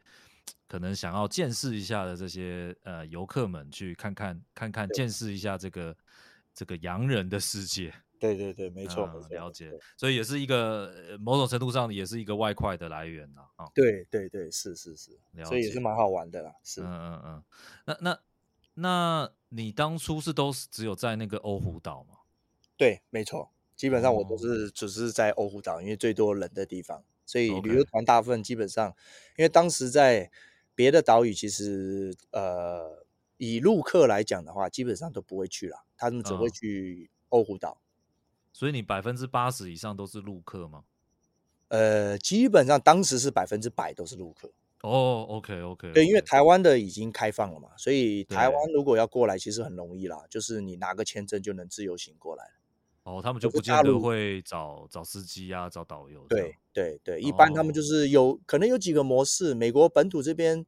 [0.67, 5.97] 可能想要见识一下的这些呃游客们去看看看看见识一下这个
[6.53, 7.91] 这个洋人的世界。
[8.19, 9.71] 对对对，没错，嗯、了解。
[9.95, 13.41] 所以也是一个某种程度上也是一个外快的来源呐。
[13.55, 16.53] 啊，对对对，是是是，所以也是蛮好玩的啦。
[16.63, 17.43] 是，嗯嗯嗯。
[17.85, 18.19] 那那
[18.73, 22.17] 那你当初是都是只有在那个欧胡岛吗？
[22.75, 28.93] 对，没错，基本上我都是、哦、只是在欧胡岛，因为最多人的地方，所以旅游团大部分基本上，
[29.37, 30.29] 因为当时在
[30.75, 33.05] 别的岛屿，其实呃
[33.37, 37.71] 以陆客来讲的话，基本上都不会去了，他们只会去欧胡岛。
[37.71, 37.77] 哦
[38.51, 40.83] 所以你百分之八十以上都是陆客吗？
[41.69, 44.51] 呃，基本上当时是百分之百都是陆客。
[44.81, 45.91] 哦，OK OK。
[45.93, 52.43] 对，因为台湾的已经开放了嘛，所以台湾如果要过来，其实很容易啦，就是你拿个签证就能自由行过来。
[53.03, 56.25] 哦，他们就不见得会找找司机啊，找导游。
[56.27, 60.65] 对对对，一般他们就是有、哦、可能有几个模式，美国本土这边。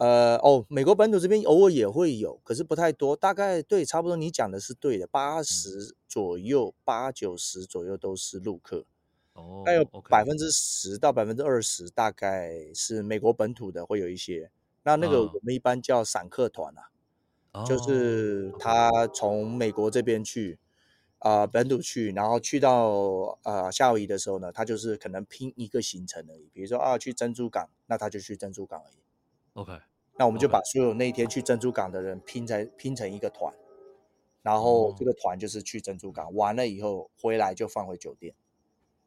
[0.00, 3.14] 呃哦，美国本土这边偶尔也会有，可是不太多。
[3.14, 8.86] 大概对，差不多你讲的是对的，八十左右，八九十左右都是陆客。
[9.34, 14.50] 哦，还有百分之十到百分之二十，大概是美国本土的会有一些。
[14.84, 16.88] 那那个我们一般叫散客团啊，
[17.52, 20.58] 哦、就是他从美国这边去
[21.18, 26.48] 啊、呃、本土去，然后去到啊、呃、夏威夷的时候呢，他就是可能拼一个行程而已。
[26.54, 28.94] 比如说啊去珍珠港，那他就去珍珠港而已。
[29.54, 29.72] OK。
[30.18, 33.54] 那我们就把所有那一天去珍珠港的人拼成拼成一个团，
[34.42, 38.34] 然后这个团就是去珍珠港，完了以后回来就放回酒店。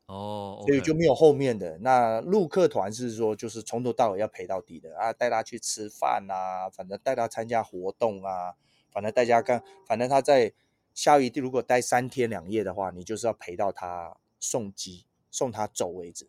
[0.08, 0.68] 哦，oh, okay.
[0.68, 1.78] 所以就没有后面的。
[1.78, 8.56] 那陆客团是说就是从头到尾要陪到底的啊，带他去吃饭啊，反正带他参加活动啊，
[8.92, 10.52] 反正大家看，反正他在
[10.94, 16.26] 夏威夷如果待三天两夜的话，你就是要陪到他送机送他走为止。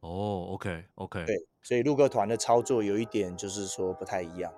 [0.00, 4.50] 哦、oh,，OK OK，对，所以陆客团的操作有一点就是说不太一样。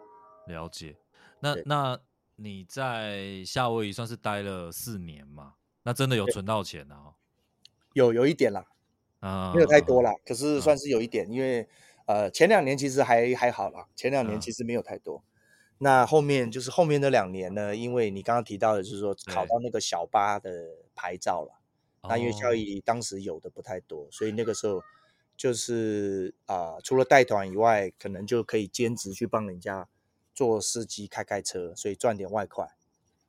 [0.46, 0.96] 了解，
[1.40, 1.98] 那那
[2.36, 5.54] 你在夏威夷算是待了四年嘛？
[5.82, 7.14] 那真的有存到钱啊？
[7.94, 8.64] 有有一点啦，
[9.18, 11.68] 啊，没有太多啦，可是算是有一点，因为
[12.06, 15.20] 呃前两年其实还还好啦，前两年其实没有太多，
[15.78, 20.50] 那后面就是后面的两年呢，因为你刚刚提到的，就是说考到那个小巴的
[20.94, 21.60] 牌照了。
[22.08, 24.80] 那因为效益当时有的不太多，所以那个时候
[25.40, 29.88] 就是啊、呃，除了带团以外，可能就可以兼职去帮人家
[30.34, 32.68] 做司机开开车，所以赚点外快。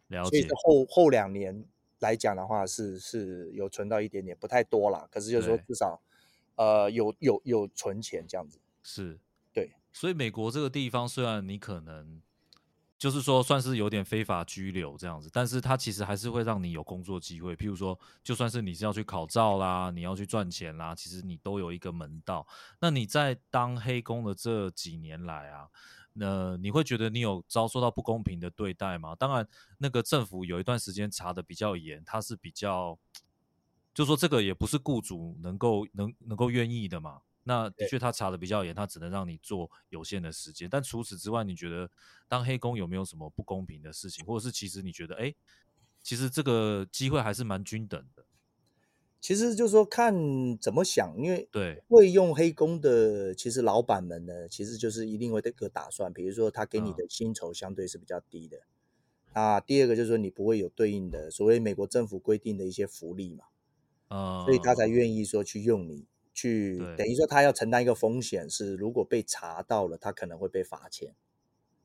[0.09, 0.29] 了解。
[0.29, 1.63] 所以后后两年
[1.99, 5.07] 来讲的话是，是是有存到一点点，不太多啦。
[5.09, 6.01] 可是就是说至少
[6.55, 8.59] 呃有有有存钱这样子。
[8.83, 9.17] 是，
[9.53, 9.71] 对。
[9.93, 12.21] 所以美国这个地方虽然你可能。
[13.01, 17.55] 就是说，算是有点非法居留这样子，但是它其实还是会让你有工作机会。
[17.55, 22.45] 譬如说，就算是你是要去考照啦，你要去赚钱啦，其实你都有一个门道。
[22.79, 25.67] 那你在当黑工的这几年来啊，
[26.13, 29.15] 那你会觉得你有遭受到不公平的对待吗？
[29.15, 29.47] 当然，
[29.79, 32.99] 那个政府有一段时间查的比较严，它是比较，
[33.95, 37.21] 就说这个也不是雇主能够能能够愿意的嘛。
[37.51, 40.69] 那的确，他查的比较严，他只能让你做有限的时间。
[40.71, 41.91] 但除此之外，你觉得
[42.29, 45.35] 当黑工有没有什么不公平的事情，或者是其实你觉得，哎，
[46.01, 48.23] 其实这个机会还是蛮均等的。
[49.19, 50.15] 其实就是说看
[50.59, 58.59] 怎么想，因为对会用黑工的，其实老板们呢，其实就是一定会这个打算，比如说他给你的薪酬相对是比较低的。
[59.33, 63.45] 啊、嗯，第二个就是说你不会有对应的所谓美国政府规定的一些福利嘛，
[64.07, 66.05] 啊、嗯，所以他才愿意说去用你。
[66.33, 71.13] 去等于说他要承担一个风险，是如果被查到了，他可能会被罚钱，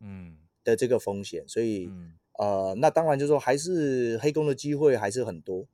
[0.01, 5.67] 嗯的这个风险，所以、嗯、呃，那当然就是说还是黑工的机会还是很多。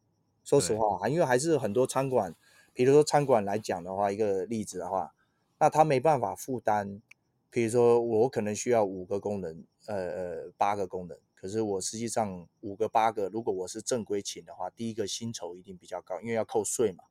[0.45, 2.35] 说实话，因为还是很多餐馆，
[2.73, 5.15] 比如说餐馆来讲的话，一个例子的话，
[5.59, 7.01] 那他没办法负担，
[7.49, 17.05] 比如说我可能需要五个工人，呃呃八个工人，可是我实际上五个八个，如果我是正规请的话，第一个薪酬一定比较高，因为要扣税嘛。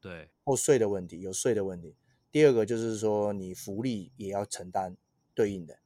[0.00, 1.96] 对，扣税的问题，有税的问题。
[2.30, 4.96] 第二个就是说，你福利也要承担
[5.34, 5.78] 对应的。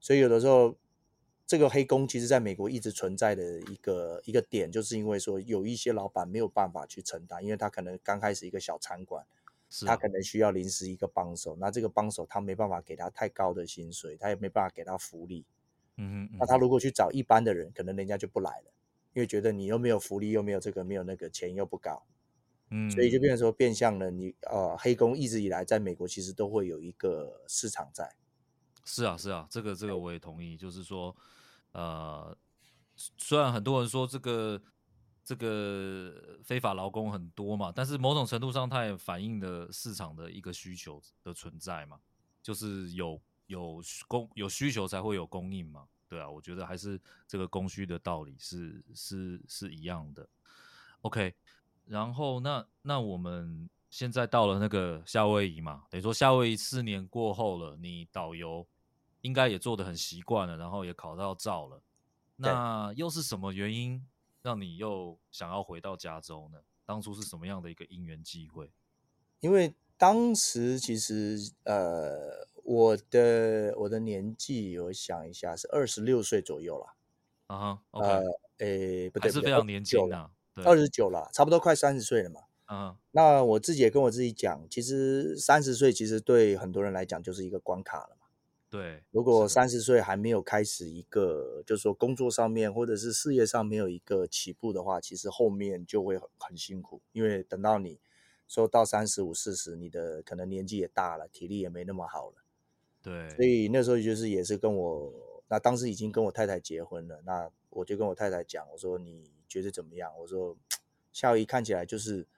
[0.00, 0.76] 所以有的时候，
[1.46, 9.24] 这个黑工其实在美国一直存在的一个一个点，就是因为说有一些老板没有办法去承担，因为他可能刚开始一个小餐馆，
[9.86, 15.44] 他可能需要临时一个帮手，那这个帮手他没办法给他太高的薪水，他也没办法给他福利。
[15.96, 18.72] 嗯哼，那他如果去找一般的人，可能人家就不来了，
[19.12, 22.06] 因为觉得你又没有福利，又没有这个，没有那个，钱又不高。
[22.70, 28.14] 嗯，所以就变成说变相了，你呃，黑工一直以来在美国其实都会有一个市场在。
[28.84, 31.14] 是啊，是啊，这个这个我也同意，就是说，
[31.72, 32.36] 呃，
[32.96, 34.60] 虽然很多人说这个
[35.24, 42.00] 这个非法劳工很多嘛，但是某种程度上它也反映了市场的一个需求的存在嘛，
[42.42, 50.28] 就是有有供有需求才会有供应嘛，对啊，我觉得还是这个供需的道理是是是一样的。
[51.02, 51.34] OK。
[51.90, 58.64] 然后那那我们现在到了那个夏威夷嘛，等于说夏威夷四年过后了，你导游
[59.22, 61.82] 应该也做得很习惯了，然后也考到照了。
[62.36, 64.06] 那又是什么原因
[64.40, 66.60] 让你又想要回到加州呢？
[66.86, 68.70] 当初是什么样的一个因缘机会？
[69.40, 76.94] 因为当时其实呃，我的我的年纪我想一下是二十六岁左右了。
[77.48, 78.06] 啊、uh okay.
[78.06, 78.22] 呃，
[78.58, 80.30] 诶，不对，还是非常年轻啊。
[80.56, 82.40] 二十九了，差不多快三十岁了嘛。
[82.72, 88.26] 嗯，那我自己也跟我自己讲，其实三十岁其实对很多人来讲就是一个关卡了嘛。
[88.68, 97.98] 对，如果三十岁还没有开始一个，就是说工作上面或者是事业上没有一个起步的话，其实后面就会很很辛苦，因为等到你
[98.46, 102.36] 说到三十五、四十，你的可能年纪也大了，体力也没那么好了。
[103.02, 105.12] 对，所以那时候就是也是跟我，
[105.48, 109.32] 那当时已经跟我太太结婚了，那我就跟我太太讲，我说你。
[109.50, 110.16] 觉得怎么样？
[110.20, 110.56] 我说，
[111.12, 112.28] 夏威夷看起来就是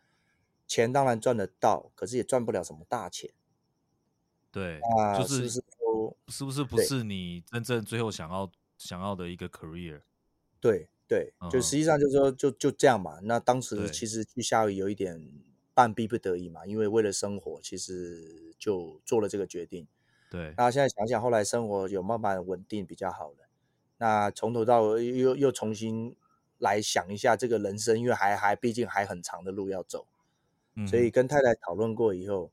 [0.67, 3.31] 钱当然赚得到，可是也赚不了什么大钱。
[4.51, 10.01] 对，啊、就是是不是，是不是不是你真正最后想要想要的一个 career？
[10.59, 13.19] 对对，就实际上就是说就就这样嘛。
[13.23, 15.21] 那当时其实去夏威夷有一点
[15.75, 19.87] 半逼不得已嘛，因为为了生活，其实就做了这个决定。
[20.31, 23.49] 对，那现在想想，后来生活有慢慢稳定比较好了。
[23.99, 26.17] 那从头到尾又又重新。
[26.63, 30.07] 来想一下这个人生，因为还还毕竟还很长的路要走，
[30.77, 32.53] 嗯，所以跟太太讨论过以后，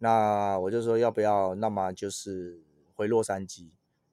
[0.00, 2.60] 那我就说要不要，那么就是
[2.94, 3.70] 回洛杉矶。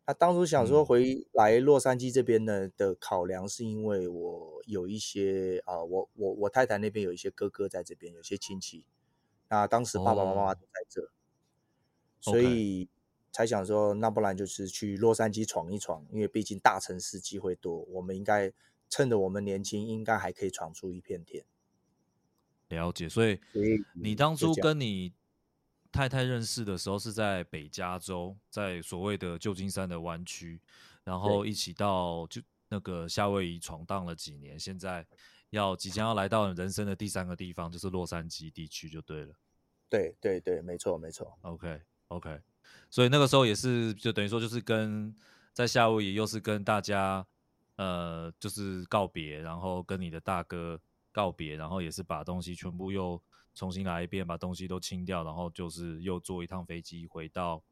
[0.07, 8.85] 那当初想说回来洛杉矶这边呢的考量，是因为我有一些啊，我我我太太那边有一些哥哥在这边，有些亲戚。
[9.49, 11.09] 那当时爸爸妈妈都在这，哦，
[12.21, 12.87] 所以
[13.33, 18.53] 才想说，那不然就是去洛杉矶闯一闯，因为毕竟大城市机会多，我们应该。
[18.89, 21.45] 趁着我们年轻，应该还可以闯出一片天。
[22.69, 23.39] 了解，所以
[23.93, 25.13] 你当初跟你
[25.91, 30.59] 太太认识的时候是在北加州，在所谓的旧金山的湾区。
[31.03, 35.05] 然后一起到就那个夏威夷闯荡了几年，现在
[35.51, 39.35] 要即将要来到人生的第三个地方，就是洛杉矶地区就对了。
[39.87, 41.37] 对对对，没错没错。
[41.41, 42.41] OK OK，
[42.89, 45.15] 所以那个时候也是就等于说就是跟
[45.53, 47.23] 在夏威夷又是跟大家
[47.75, 50.79] 呃就是告别，然后跟你的大哥
[51.11, 53.21] 告别，然后也是把东西全部又
[53.53, 57.63] 重新来一遍，把东西都清掉，然后就是又坐一趟飞机回到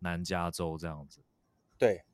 [0.00, 1.20] 南加州这样子。
[1.78, 2.04] 对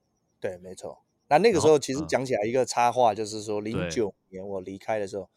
[0.40, 1.02] 对，没错。
[1.28, 5.28] 那那个时候其实讲起来一个插话，就是说零九年我离开的时候，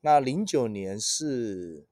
[0.00, 1.86] 那零九年是。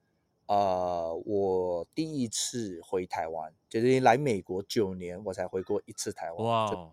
[0.48, 6.46] 呃，我第一次回台湾，就是来美国九年，我才回过一次台湾。
[6.46, 6.92] 哇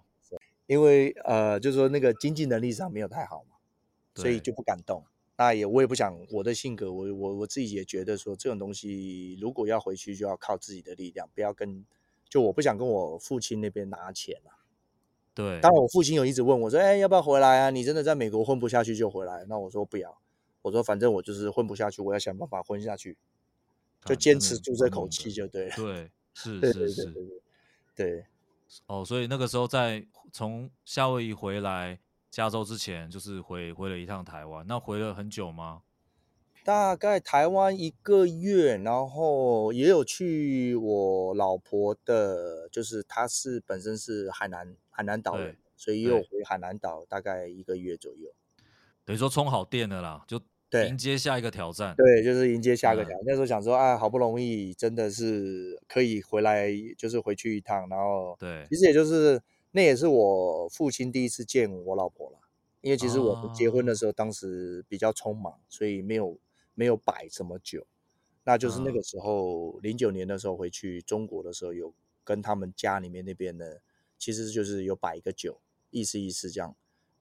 [0.65, 3.57] 因为呃，就是说那个经济能力上没有太好嘛，
[4.15, 5.03] 所以就不敢动。
[5.35, 11.83] 那也我也不想，我的性格，我我我自己也觉得说，这种东西如果要回去，就要靠自己的力量，不要跟，
[12.29, 14.61] 就我不想跟我父亲那边拿钱啊。
[15.33, 17.69] 对，当然我父亲有一直问我说，哎，要不要回来啊？
[17.71, 19.45] 你真的在美国混不下去就回来？
[19.49, 20.17] 那我说不要，
[20.61, 23.17] 我说反正我就是混不下去，我要想办法混下去。
[24.05, 25.75] 就坚持住这口气就对了。
[25.77, 27.05] 对， 是是是，
[27.95, 28.25] 对，对。
[28.85, 31.99] 哦，所以那个时候在从夏威夷回来
[32.31, 34.65] 加州之前，就是回回了一趟台湾。
[34.67, 35.83] 那回了很久吗？
[36.63, 48.33] 大概台湾一个月，然后也有去我老婆的，就是她是本身是海南海南岛人，所以也有回海南岛大概一个月左右。
[49.05, 50.41] 等于说充好电了啦，就。
[50.69, 53.19] 对，迎接下一个挑战，对，就是迎接下一个挑战。
[53.19, 56.67] 嗯、那时候想说，啊，好不容易真的是可以回来，
[56.97, 59.39] 就是回去一趟，然后，对，其实也就是
[59.73, 62.37] 那也是我父亲第一次见我老婆了，
[62.79, 66.39] 因为其实我们结婚的时候，当时比较匆忙，哦、所以没有
[66.73, 67.85] 没有摆什么酒，
[68.45, 71.93] 那就是那个时候零九、嗯、年的时候回去中国的时候，有
[72.23, 73.81] 跟他们家里面那边的，
[74.17, 75.59] 其实就是有摆一个酒，
[75.89, 76.73] 意思意思这样。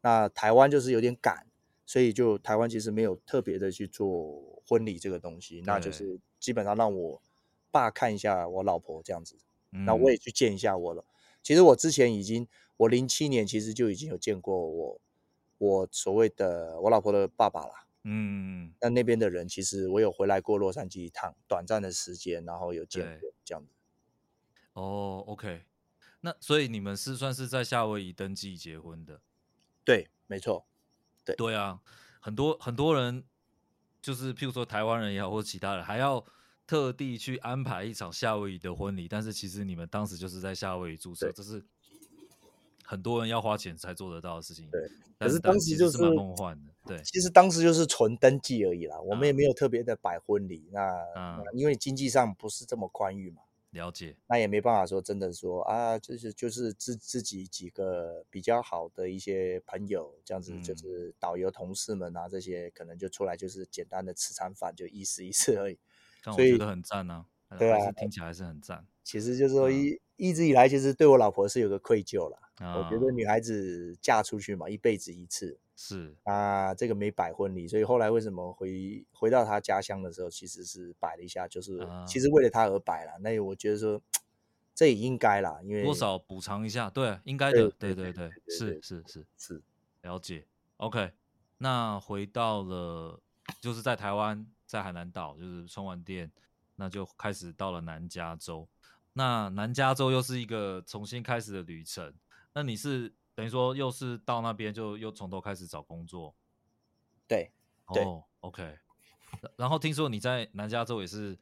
[0.02, 1.46] 那台湾就是有点赶。
[1.84, 7.20] 所以就台湾其实没有特别的去做婚礼这个东西，那就是基本上让我
[7.70, 9.36] 爸看一下我老婆这样子，
[9.70, 11.04] 那、嗯、我也去见一下我了。
[11.42, 15.00] 其实我之前已经，我零七年其实就已经有见过我
[15.58, 17.86] 我所谓的我老婆的爸爸啦。
[18.04, 23.70] 嗯，那那边的人其实我有回来过洛杉矶一趟，短暂的时间，然后有见过这样子。
[24.72, 25.64] 哦，OK，
[26.20, 29.20] 那所以你们是算是在夏威夷登记结婚的？
[29.84, 30.66] 对，没错。
[31.24, 31.80] 对对啊，
[32.18, 33.22] 很多很多人
[34.00, 36.24] 就是譬如说台湾人也好，或者其他人，还要
[36.72, 39.06] 特地去安排一场夏威夷的婚礼。
[39.06, 41.62] 但是其实你们当时就是在夏威夷注册，这是
[42.82, 44.70] 很多人要花钱才做得到的事情。
[44.70, 44.80] 对，
[45.18, 46.72] 但是当时就是蛮梦幻的。
[46.86, 50.66] 对，其实当时就是纯登记而已啦，我们也没有特别的摆婚礼。
[50.72, 50.80] 那、
[51.14, 53.42] 嗯、那因为经济上不是这么宽裕嘛。
[53.72, 65.78] 了解，那也没办法说真的说啊，就是就是自自己几个比较好的一些朋友这样子，就是导游同事们啊，这些可能就出来就是简单的吃餐饭，就意思意思而已。
[66.22, 67.24] 但我觉得很赞啊，
[67.58, 68.86] 对啊，听起来还是很赞。
[69.02, 72.38] 其实就是说一一直以来，其实对我老婆是有个愧疚了。
[72.60, 75.58] 我觉得女孩子嫁出去嘛，一辈子一次。
[75.74, 83.18] 是啊，这个没摆婚礼，所以后来为什么回回到她家乡的时候，其实是摆了一下，就是、uh, 其实为了她而摆了。
[83.18, 84.00] 那我觉得说
[84.76, 89.62] 这也应该啦，因为多少补偿一下，对，应该的，对对对，是是是是，
[90.02, 90.46] 了解。
[90.76, 91.10] OK，
[91.58, 93.20] 那回到了
[93.58, 96.32] 就是在台湾，在海南岛，就是充完电，
[96.76, 98.66] 那就开始到了南加州。
[99.12, 102.14] 那南加州又是一个重新开始的旅程。
[102.54, 103.12] 那你是？
[103.34, 106.34] 等于说又是到那边就又从头开始找工作，
[107.26, 107.50] 对，
[107.94, 108.78] 对哦，OK。
[109.56, 111.38] 然后听说你在南加州也是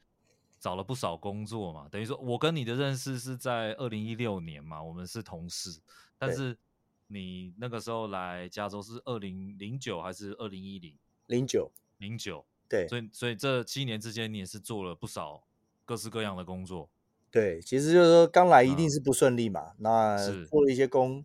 [0.57, 1.89] 找了不少工作嘛？
[1.89, 5.81] 等于说我跟你的认识是在二零一六年嘛，我们是同事。
[6.17, 6.57] 但是
[7.07, 10.97] 你那个时候来加州是二零零九还是二零一零？
[11.25, 12.87] 零九，零九，对。
[12.87, 15.43] 所以所以这七年之间你也是做了不少
[15.85, 16.89] 各式各样的工作。
[17.29, 21.23] 对，其实就是说刚来一定是不顺利嘛，嗯、那做了一些工。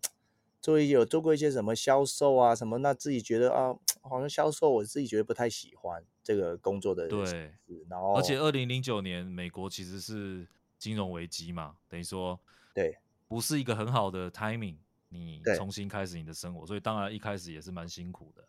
[0.59, 7.07] 做一有做过一些什么销售啊什么，那自己觉得啊，好像销售我自己觉得不太喜欢这个工作的。
[7.07, 7.53] 对，
[7.87, 10.45] 然后而且二零零九年美国其实是
[10.77, 12.37] 金融危机嘛，等于说
[12.73, 12.97] 对，
[13.29, 14.75] 不是一个很好的 timing，
[15.07, 18.43] 你重新开始你的生活，所以当然一开始也是蛮辛苦的。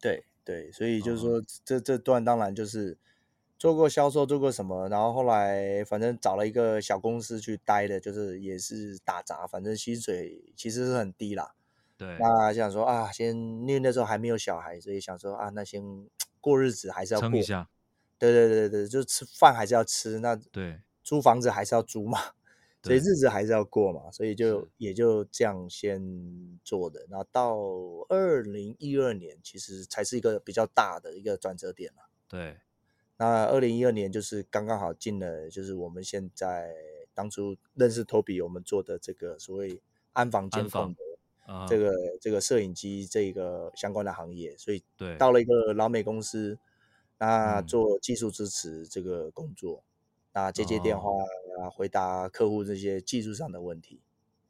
[0.00, 2.98] 对对，所以就是说、嗯、这这段当然就是
[3.58, 11.54] 做过销售，做过什么，然后后来反正找了一个小公司去待的，就是也是打杂，反正薪水其实是很低啦。
[11.96, 15.82] 对，那想说啊，先因为那时候还没有小孩，所以想说啊，那先
[16.40, 17.30] 过日子还是要过。
[17.30, 17.68] 撑一下。
[18.16, 22.18] 对对对对，就吃饭还是要吃，那对，租房子还是要租嘛，
[22.84, 26.00] 所以日子还是要过嘛，所以就也就这样先
[26.62, 27.06] 做的。
[27.08, 27.56] 那到
[28.10, 32.10] 二零一二年，其实才是一个比较大的一个转折点了。
[32.28, 32.58] 对，
[33.16, 36.74] 那二零一二年就是刚刚好进了，就是我们现在
[37.14, 39.80] 当初认识 Toby，我们做的这个所谓
[40.12, 45.16] 安防监控的这个这个摄影机这个相关的行业，所以对。
[45.16, 46.58] 到了一个老美公司，
[47.18, 49.82] 那做技术支持这个工作。
[50.36, 51.08] 那接接电话
[51.64, 54.00] 啊，回答客户这些技术上的问题，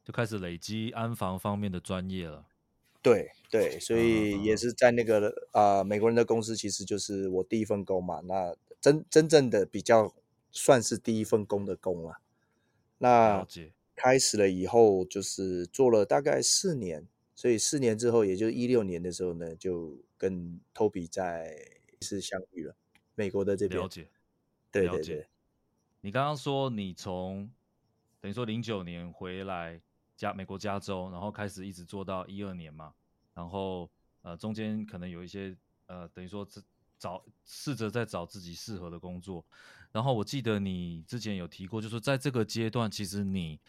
[0.03, 2.45] 就开始累积安防方面的专业了。
[3.01, 8.19] 对对，所以也是在那个啊、呃、美国人的公司，其实就是我第一份工嘛。
[8.21, 10.13] 那真真正的比较
[10.51, 12.19] 算是第一份工的工了。
[12.97, 13.45] 那
[13.95, 21.55] 开始了以后，就是做了大概四年，所以四年之后，也就一六年的时候呢，就跟 Toby 在
[22.01, 22.75] 是相遇了，
[23.13, 23.79] 美国的这边。
[23.79, 24.09] 了解，
[24.71, 25.27] 对对对。
[26.05, 27.49] 你刚刚说你从
[28.21, 29.81] 等于说零九年回来
[30.15, 32.93] 加美国加州，然后开始一直做到一二年嘛，
[33.33, 33.89] 然后
[34.21, 36.47] 呃中间可能有一些呃等于说
[36.99, 39.43] 找试着在找自己适合的工作，
[39.91, 43.59] 然后我记得你之前有提过，就是在这个阶段其实你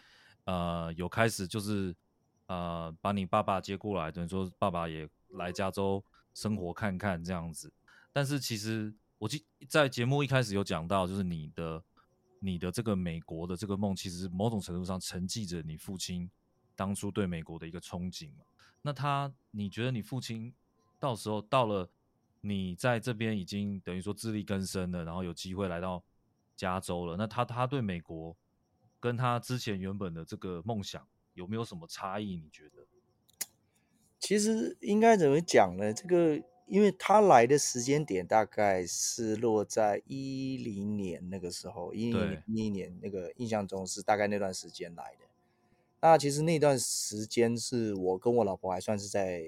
[0.45, 1.97] 呃有开始就是
[2.49, 7.73] 呃把你爸爸接过来，等于说爸爸也来加州生活看看这样子，
[8.13, 11.83] 但是其实我记在节目一开始有讲到，就是你的。
[12.39, 16.31] 你的这个美国的这个梦，其实某种程度上承继着你父亲
[16.75, 18.45] 当初对美国的一个憧憬嘛。
[18.83, 20.53] 那他，你觉得你父亲
[21.01, 21.89] 到时候到了
[22.41, 26.03] 你在这边已经等于说自力更生了，然后有机会来到
[26.55, 28.37] 加州了，那他他对美国
[29.01, 32.37] 跟他之前原本的这个梦想有没有什么差异？
[32.37, 32.87] 你觉得？
[34.19, 35.93] 其实应该怎么讲呢？
[35.93, 36.43] 这个。
[36.67, 45.27] 因为他来的时间点大概是落在一零年那个时候，一零一一年那个印象中是大概那段时间来的。
[46.01, 49.43] 那其实那段时间是我跟我老婆还算是在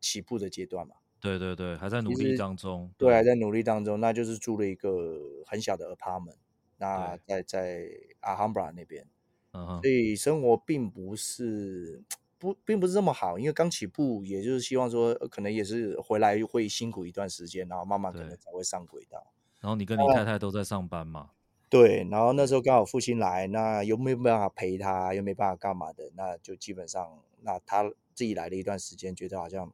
[0.00, 0.94] 起步的阶段嘛。
[1.20, 2.90] 对对对，还在努力当中。
[2.96, 4.00] 对，还在努力当中。
[4.00, 6.36] 那就是住了一个很小的 apartment，
[6.78, 7.88] 那在在
[8.20, 9.06] Alhambra 那边，
[9.52, 12.02] 嗯，所以生活并不是。
[12.42, 19.32] 不，并不是这么好，因为刚起步，也就是希望说，可能也是回来会辛苦一段时间，然后慢慢可能才会上轨道。
[19.60, 21.30] 然后你跟你太太都在上班嘛？
[21.70, 29.72] 对，然后那时候刚好父亲来，那又没有办法陪他，又没办法干嘛的，那就基本上，那他自己来了一段时间，觉得好像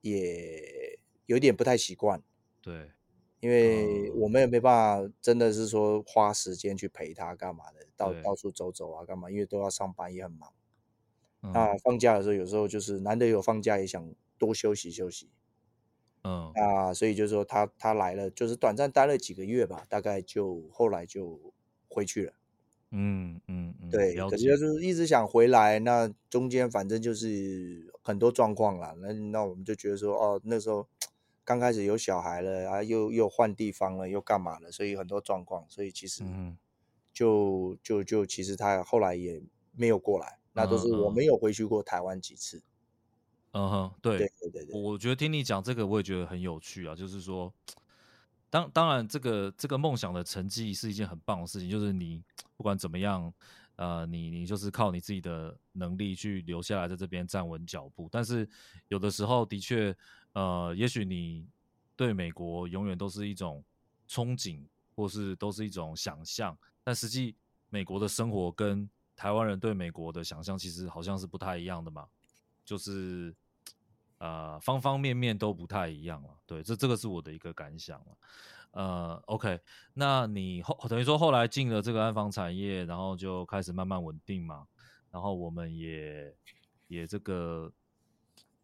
[0.00, 2.22] 也有点不太习惯。
[2.62, 2.90] 对，
[3.40, 10.50] 因为我们也没办法，真的是说花时间去陪他干嘛的，到到处走走啊干嘛，因为都要上班，也很忙。
[11.52, 15.30] 那放假的时候，有时候就是难得有放假，也想多休息休息。
[16.24, 21.54] 嗯，啊，所以就是说他他来了，就是短暂待了几个月吧，大概就后来就
[21.88, 22.32] 回去了。
[22.90, 28.94] 嗯嗯嗯，对，可是就是一直想回来，那中间反正就是很多状况啦。
[29.00, 30.88] 那那我们就觉得说，哦，那时候
[31.44, 36.24] 刚开始有小孩了啊，又又换地方了，又干嘛了，所以很多状况，所以其实
[37.12, 39.42] 就就就其实他后来也
[39.74, 40.38] 没有过来。
[40.56, 42.62] 那都是我没有回去过台湾几次。
[43.52, 46.94] 嗯哼，对对对对对，我觉得听你讲这个，我也觉得很有趣啊。
[46.94, 47.52] 就是说，
[48.50, 51.70] 当当然，这个这个梦想的成绩是一件很棒的事情。
[51.70, 52.22] 就是你
[52.56, 53.32] 不管怎么样，
[53.76, 58.08] 呃，你你就是靠你自己的能力去留下来，在这边站稳脚步。
[58.10, 58.48] 但是
[58.88, 59.94] 有的时候，的确，
[60.32, 61.46] 呃，也许你
[61.96, 63.64] 对美国永远都是一种
[64.08, 64.62] 憧憬，
[64.94, 66.56] 或是都是一种想象。
[66.84, 67.36] 但实际
[67.70, 72.06] 美国的生活跟台湾人对美国的想象其实好像是不太一样的嘛，
[72.66, 73.34] 就是
[74.18, 76.28] 呃方方面面都不太一样了。
[76.44, 78.18] 对，这这个是我的一个感想了。
[78.72, 79.58] 呃，OK，
[79.94, 84.66] 那你后等于说后来进了这个安防产业，然后就开始慢慢稳定嘛。
[85.10, 86.36] 然后我们也
[86.86, 87.72] 也这个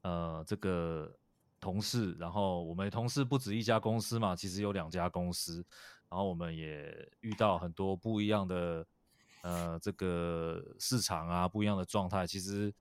[0.02, 1.10] 呃这个
[1.58, 5.64] 同事，然后我们同事不止一家公司嘛，其实有两家公司。
[6.10, 8.86] 然后我们也遇到很多不一样的。
[9.42, 12.72] 呃，这个市场啊，不一样的状态，其实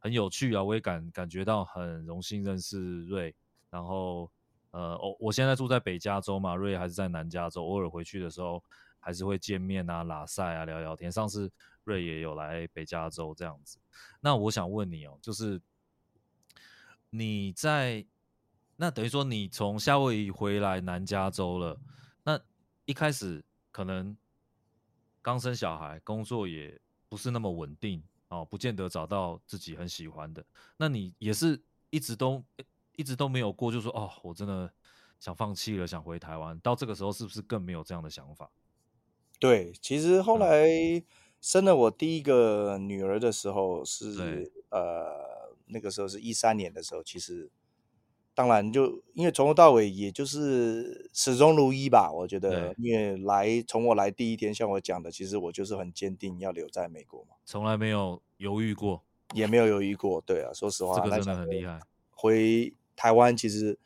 [0.00, 0.62] 很有趣啊。
[0.62, 3.32] 我也感感觉到很荣幸认识瑞。
[3.70, 4.28] 然后，
[4.72, 7.64] 呃，我我现在住在北加州嘛，瑞还是在南加州。
[7.64, 8.60] 偶尔回去的时候，
[8.98, 11.10] 还是会见面啊、拉赛啊、聊聊天。
[11.10, 11.48] 上次
[11.84, 13.78] 瑞也有来北加州这样子。
[14.20, 15.60] 那我想问你哦，就是
[17.10, 18.04] 你在
[18.74, 21.78] 那等于说你从夏威夷回来南加州了，
[22.24, 22.40] 那
[22.86, 24.16] 一开始可能。
[25.22, 30.44] 刚生小孩，工作也不是那么稳定哦，不见得找到自己很喜欢的。
[30.76, 31.60] 那你也是
[31.90, 32.42] 一直都
[32.96, 34.72] 一直都没有过，就说哦，我真的
[35.20, 36.58] 想放弃了，想回台湾。
[36.60, 38.50] 到这个时候，是不是更没有这样的想法？
[39.38, 40.66] 对，其实后来
[41.40, 47.48] 生了我第一个女儿的时候是呃，那个时候是一三年的时候，其实
[48.38, 52.08] 当然就因为从头到尾也就是始终如一吧。
[52.12, 59.02] 我觉得，因为来从我来第一天，像我讲的，其实我就是很坚定要留在美国嘛，从来没有犹豫过，
[59.34, 60.20] 也没有犹豫过。
[60.20, 61.80] 对啊，说实话，这个真的很厉害。
[62.12, 63.76] 回台湾其实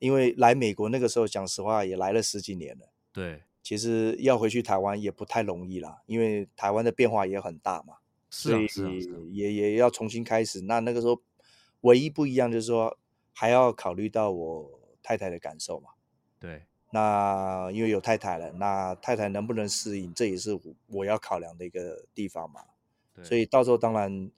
[0.00, 2.88] 因为来美国那个时候，讲实话也来了十几年了。
[3.12, 3.44] 对。
[3.62, 7.94] 其实要回去台湾也不太容易啦，因为台湾的变化也很大嘛，
[8.28, 8.90] 是啊，是啊
[9.30, 10.62] 也也要重新开始。
[10.62, 11.20] 那那个时候
[11.82, 12.98] 唯一不一样就是说，
[13.40, 15.88] 还要考虑到我太太的感受嘛。
[16.38, 22.60] 对，那因为有太太了，那太太能不能适应，这也是我要考量的一个地方嘛。
[23.14, 24.30] 对，所以到时候当然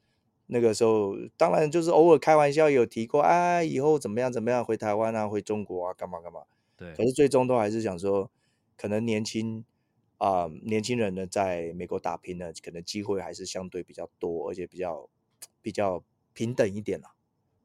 [0.47, 6.43] 那个时候当然就是偶尔开玩笑有提过，啊，以后怎么样怎么样回台湾啊，回中国啊，干嘛干嘛。
[6.77, 8.31] 对，可是最终都还是想说。
[8.75, 9.65] 可能年轻
[10.19, 15.09] 啊、呃，年轻人呢，在美国打拼呢，可能机会还是相对比较多，而且比较
[15.61, 17.12] 比较平等一点啦。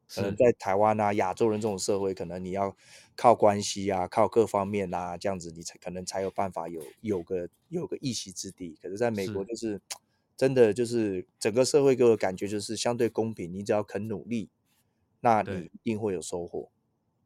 [0.08, 2.74] 可能在台湾啊，亚洲人这种社会，可能你要
[3.14, 8.78] 靠关系啊，靠各方面啊，这样子你才可能才有办法有有个有个一席之地。
[8.82, 9.80] 可是在美国，就是，是
[10.36, 14.50] 真的就是整个社会给我的感觉就是相对公平，你只要肯努力，
[15.20, 16.70] 那你一定会有收获。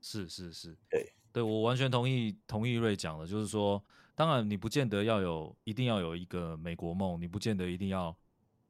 [0.01, 1.13] 是是是，对。
[1.33, 3.83] 对，我完全同意同意瑞讲的，就是说，
[4.15, 8.15] 当然你不见得要有，一定要有一个美国梦，你不见得一定要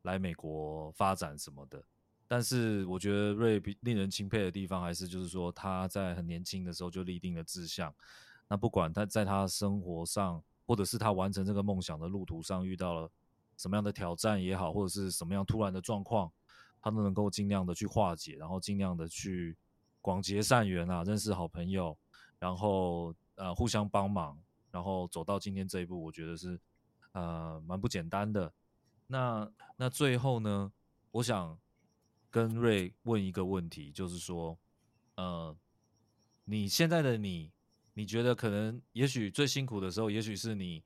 [0.03, 1.83] 来美国发展什么的。
[2.33, 7.95] 但是我觉得瑞比令人钦佩的地方，还是就是说他在很年轻的时候就立定了志向。
[8.49, 13.11] 那不管他在他生活上，或者是他完成这个梦想的路途上遇到了
[13.59, 16.33] 什么样的挑战也好，或者是什么样突然的状况，
[16.81, 19.55] 他都能够尽量的去化解，然后尽量的去
[20.01, 21.95] 广结善缘啊，认识好朋友。
[22.39, 24.39] 然后呃互相帮忙，
[24.71, 26.59] 然后走到今天这一步，我觉得是
[27.13, 28.51] 呃蛮不简单的。
[29.07, 30.73] 那那最后呢，
[31.11, 31.59] 我想
[32.33, 34.59] 跟瑞问一个问题，就是说，
[35.17, 35.55] 呃，
[36.47, 37.53] 你现在的你，
[37.93, 40.83] 你觉得可能也许最辛苦的时候，也许是你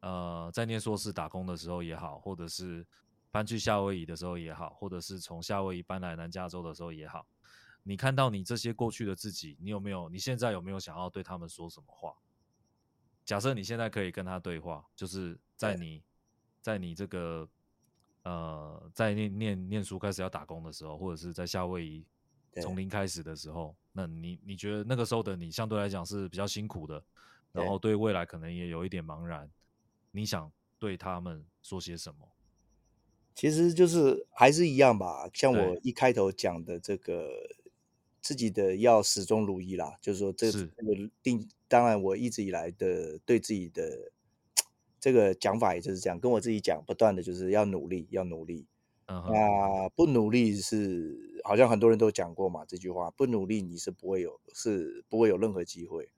[0.00, 2.86] 呃在念硕士打工的时候也好，或者是
[3.30, 7.26] 搬去夏威夷的时候也好，或者是从夏威夷搬来南加州的时候也好。
[7.82, 10.06] 你看到你这些过去的自己，你有没有？
[10.10, 12.14] 你现在有没有想要对他们说什么话？
[13.24, 16.02] 假设你现在可以跟他对话，就是在你，
[16.60, 17.48] 在你这个
[18.22, 22.04] 呃，在念念念书开始要打工的时候，或者是在夏威夷
[22.60, 27.02] 从零开始的时候，那你你觉得那个时候的你相对来讲是比较辛苦的，
[27.52, 29.50] 然后对未来可能也有一点茫然，
[30.10, 32.28] 你想对他们说些什么？
[33.34, 37.28] 其实就是还是一样吧，像我一开头讲的这个。
[38.22, 40.68] 自己的要始终如一啦，就是说这个
[41.22, 44.12] 定，当然我一直以来的对自己的
[45.00, 48.66] 这个讲法也就是这样，跟我自己讲，不断的就是要努力，要努力。
[49.08, 49.90] 那、uh -huh.
[49.96, 56.10] 不努力是好像很多人都讲过嘛，这句话不努力你是不会有，是不会有任何机会。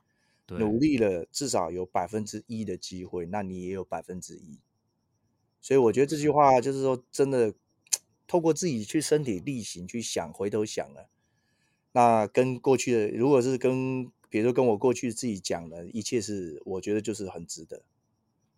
[0.49, 4.59] 努力了至少有百分之一的机会，那你也有百分之一。
[5.63, 7.55] 所以我觉得这句话就是说，真的
[8.27, 11.09] 透过自己去身体力行去想，回头想了。
[11.93, 17.83] 那跟过去的，如果是跟，比如说跟我过去自己讲的，一切是我觉得就是很值得。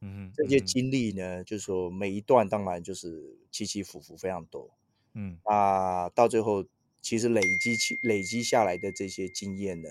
[0.07, 4.71] 嗯，这些经历呢，就是说每一段当然就是起起伏伏非常多。
[5.15, 6.67] 嗯，啊，到最后
[7.01, 9.89] 其实累积起累积下来的这些经验呢，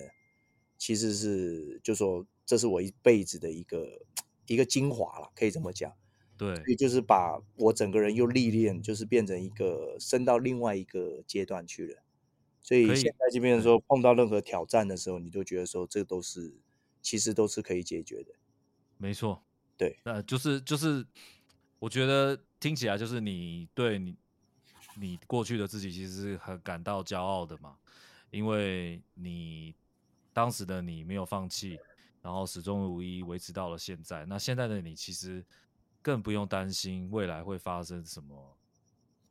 [0.78, 4.06] 其实是就说这是我一辈子的一个
[4.46, 5.92] 一个精华了，可以这么讲。
[6.38, 12.04] 对，也就是把我整个人又历练，就是变成一个升到另外一个阶段去了。
[12.62, 16.54] 所以现在这边说碰到任何挑战的时候，你都觉得说这都是
[17.02, 18.34] 其实都是可以解决的。
[18.98, 19.44] 没错，
[19.78, 21.06] 对，呃，就是就是，
[21.80, 24.16] 我觉得听起来就是你对你
[24.96, 27.78] 你过去的自己其实是很感到骄傲的嘛，
[28.32, 29.76] 因为你
[30.32, 31.80] 当时的你没有放弃，
[32.22, 34.26] 然后始终如一维持到了现在。
[34.26, 35.46] 那现在的你其实
[36.02, 38.58] 更不用担心未来会发生什么。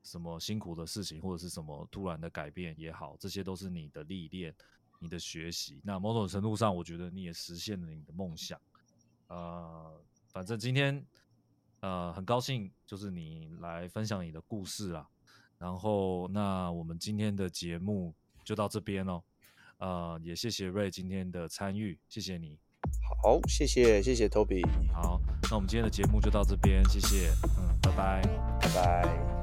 [0.04, 4.52] 什么辛苦的事情，或者是什么突然的改变也好，这些都是你的历练，
[4.98, 5.80] 你的学习。
[5.84, 8.60] 那某种程度上，我觉得你也实现了你的梦想。
[9.28, 11.04] 呃，反正今天
[11.80, 15.06] 呃很高兴，就是你来分享你的故事啦。
[15.58, 18.12] 然后，那我们今天的节目
[18.44, 19.22] 就到这边喽。
[19.78, 22.58] 呃，也谢谢瑞今天的参与，谢谢你。
[23.22, 24.64] 好，谢谢谢谢 Toby。
[24.92, 25.20] 好，
[25.50, 27.30] 那我们今天的节目就到这边，谢谢。
[27.58, 28.22] 嗯，拜拜，
[28.60, 29.41] 拜拜。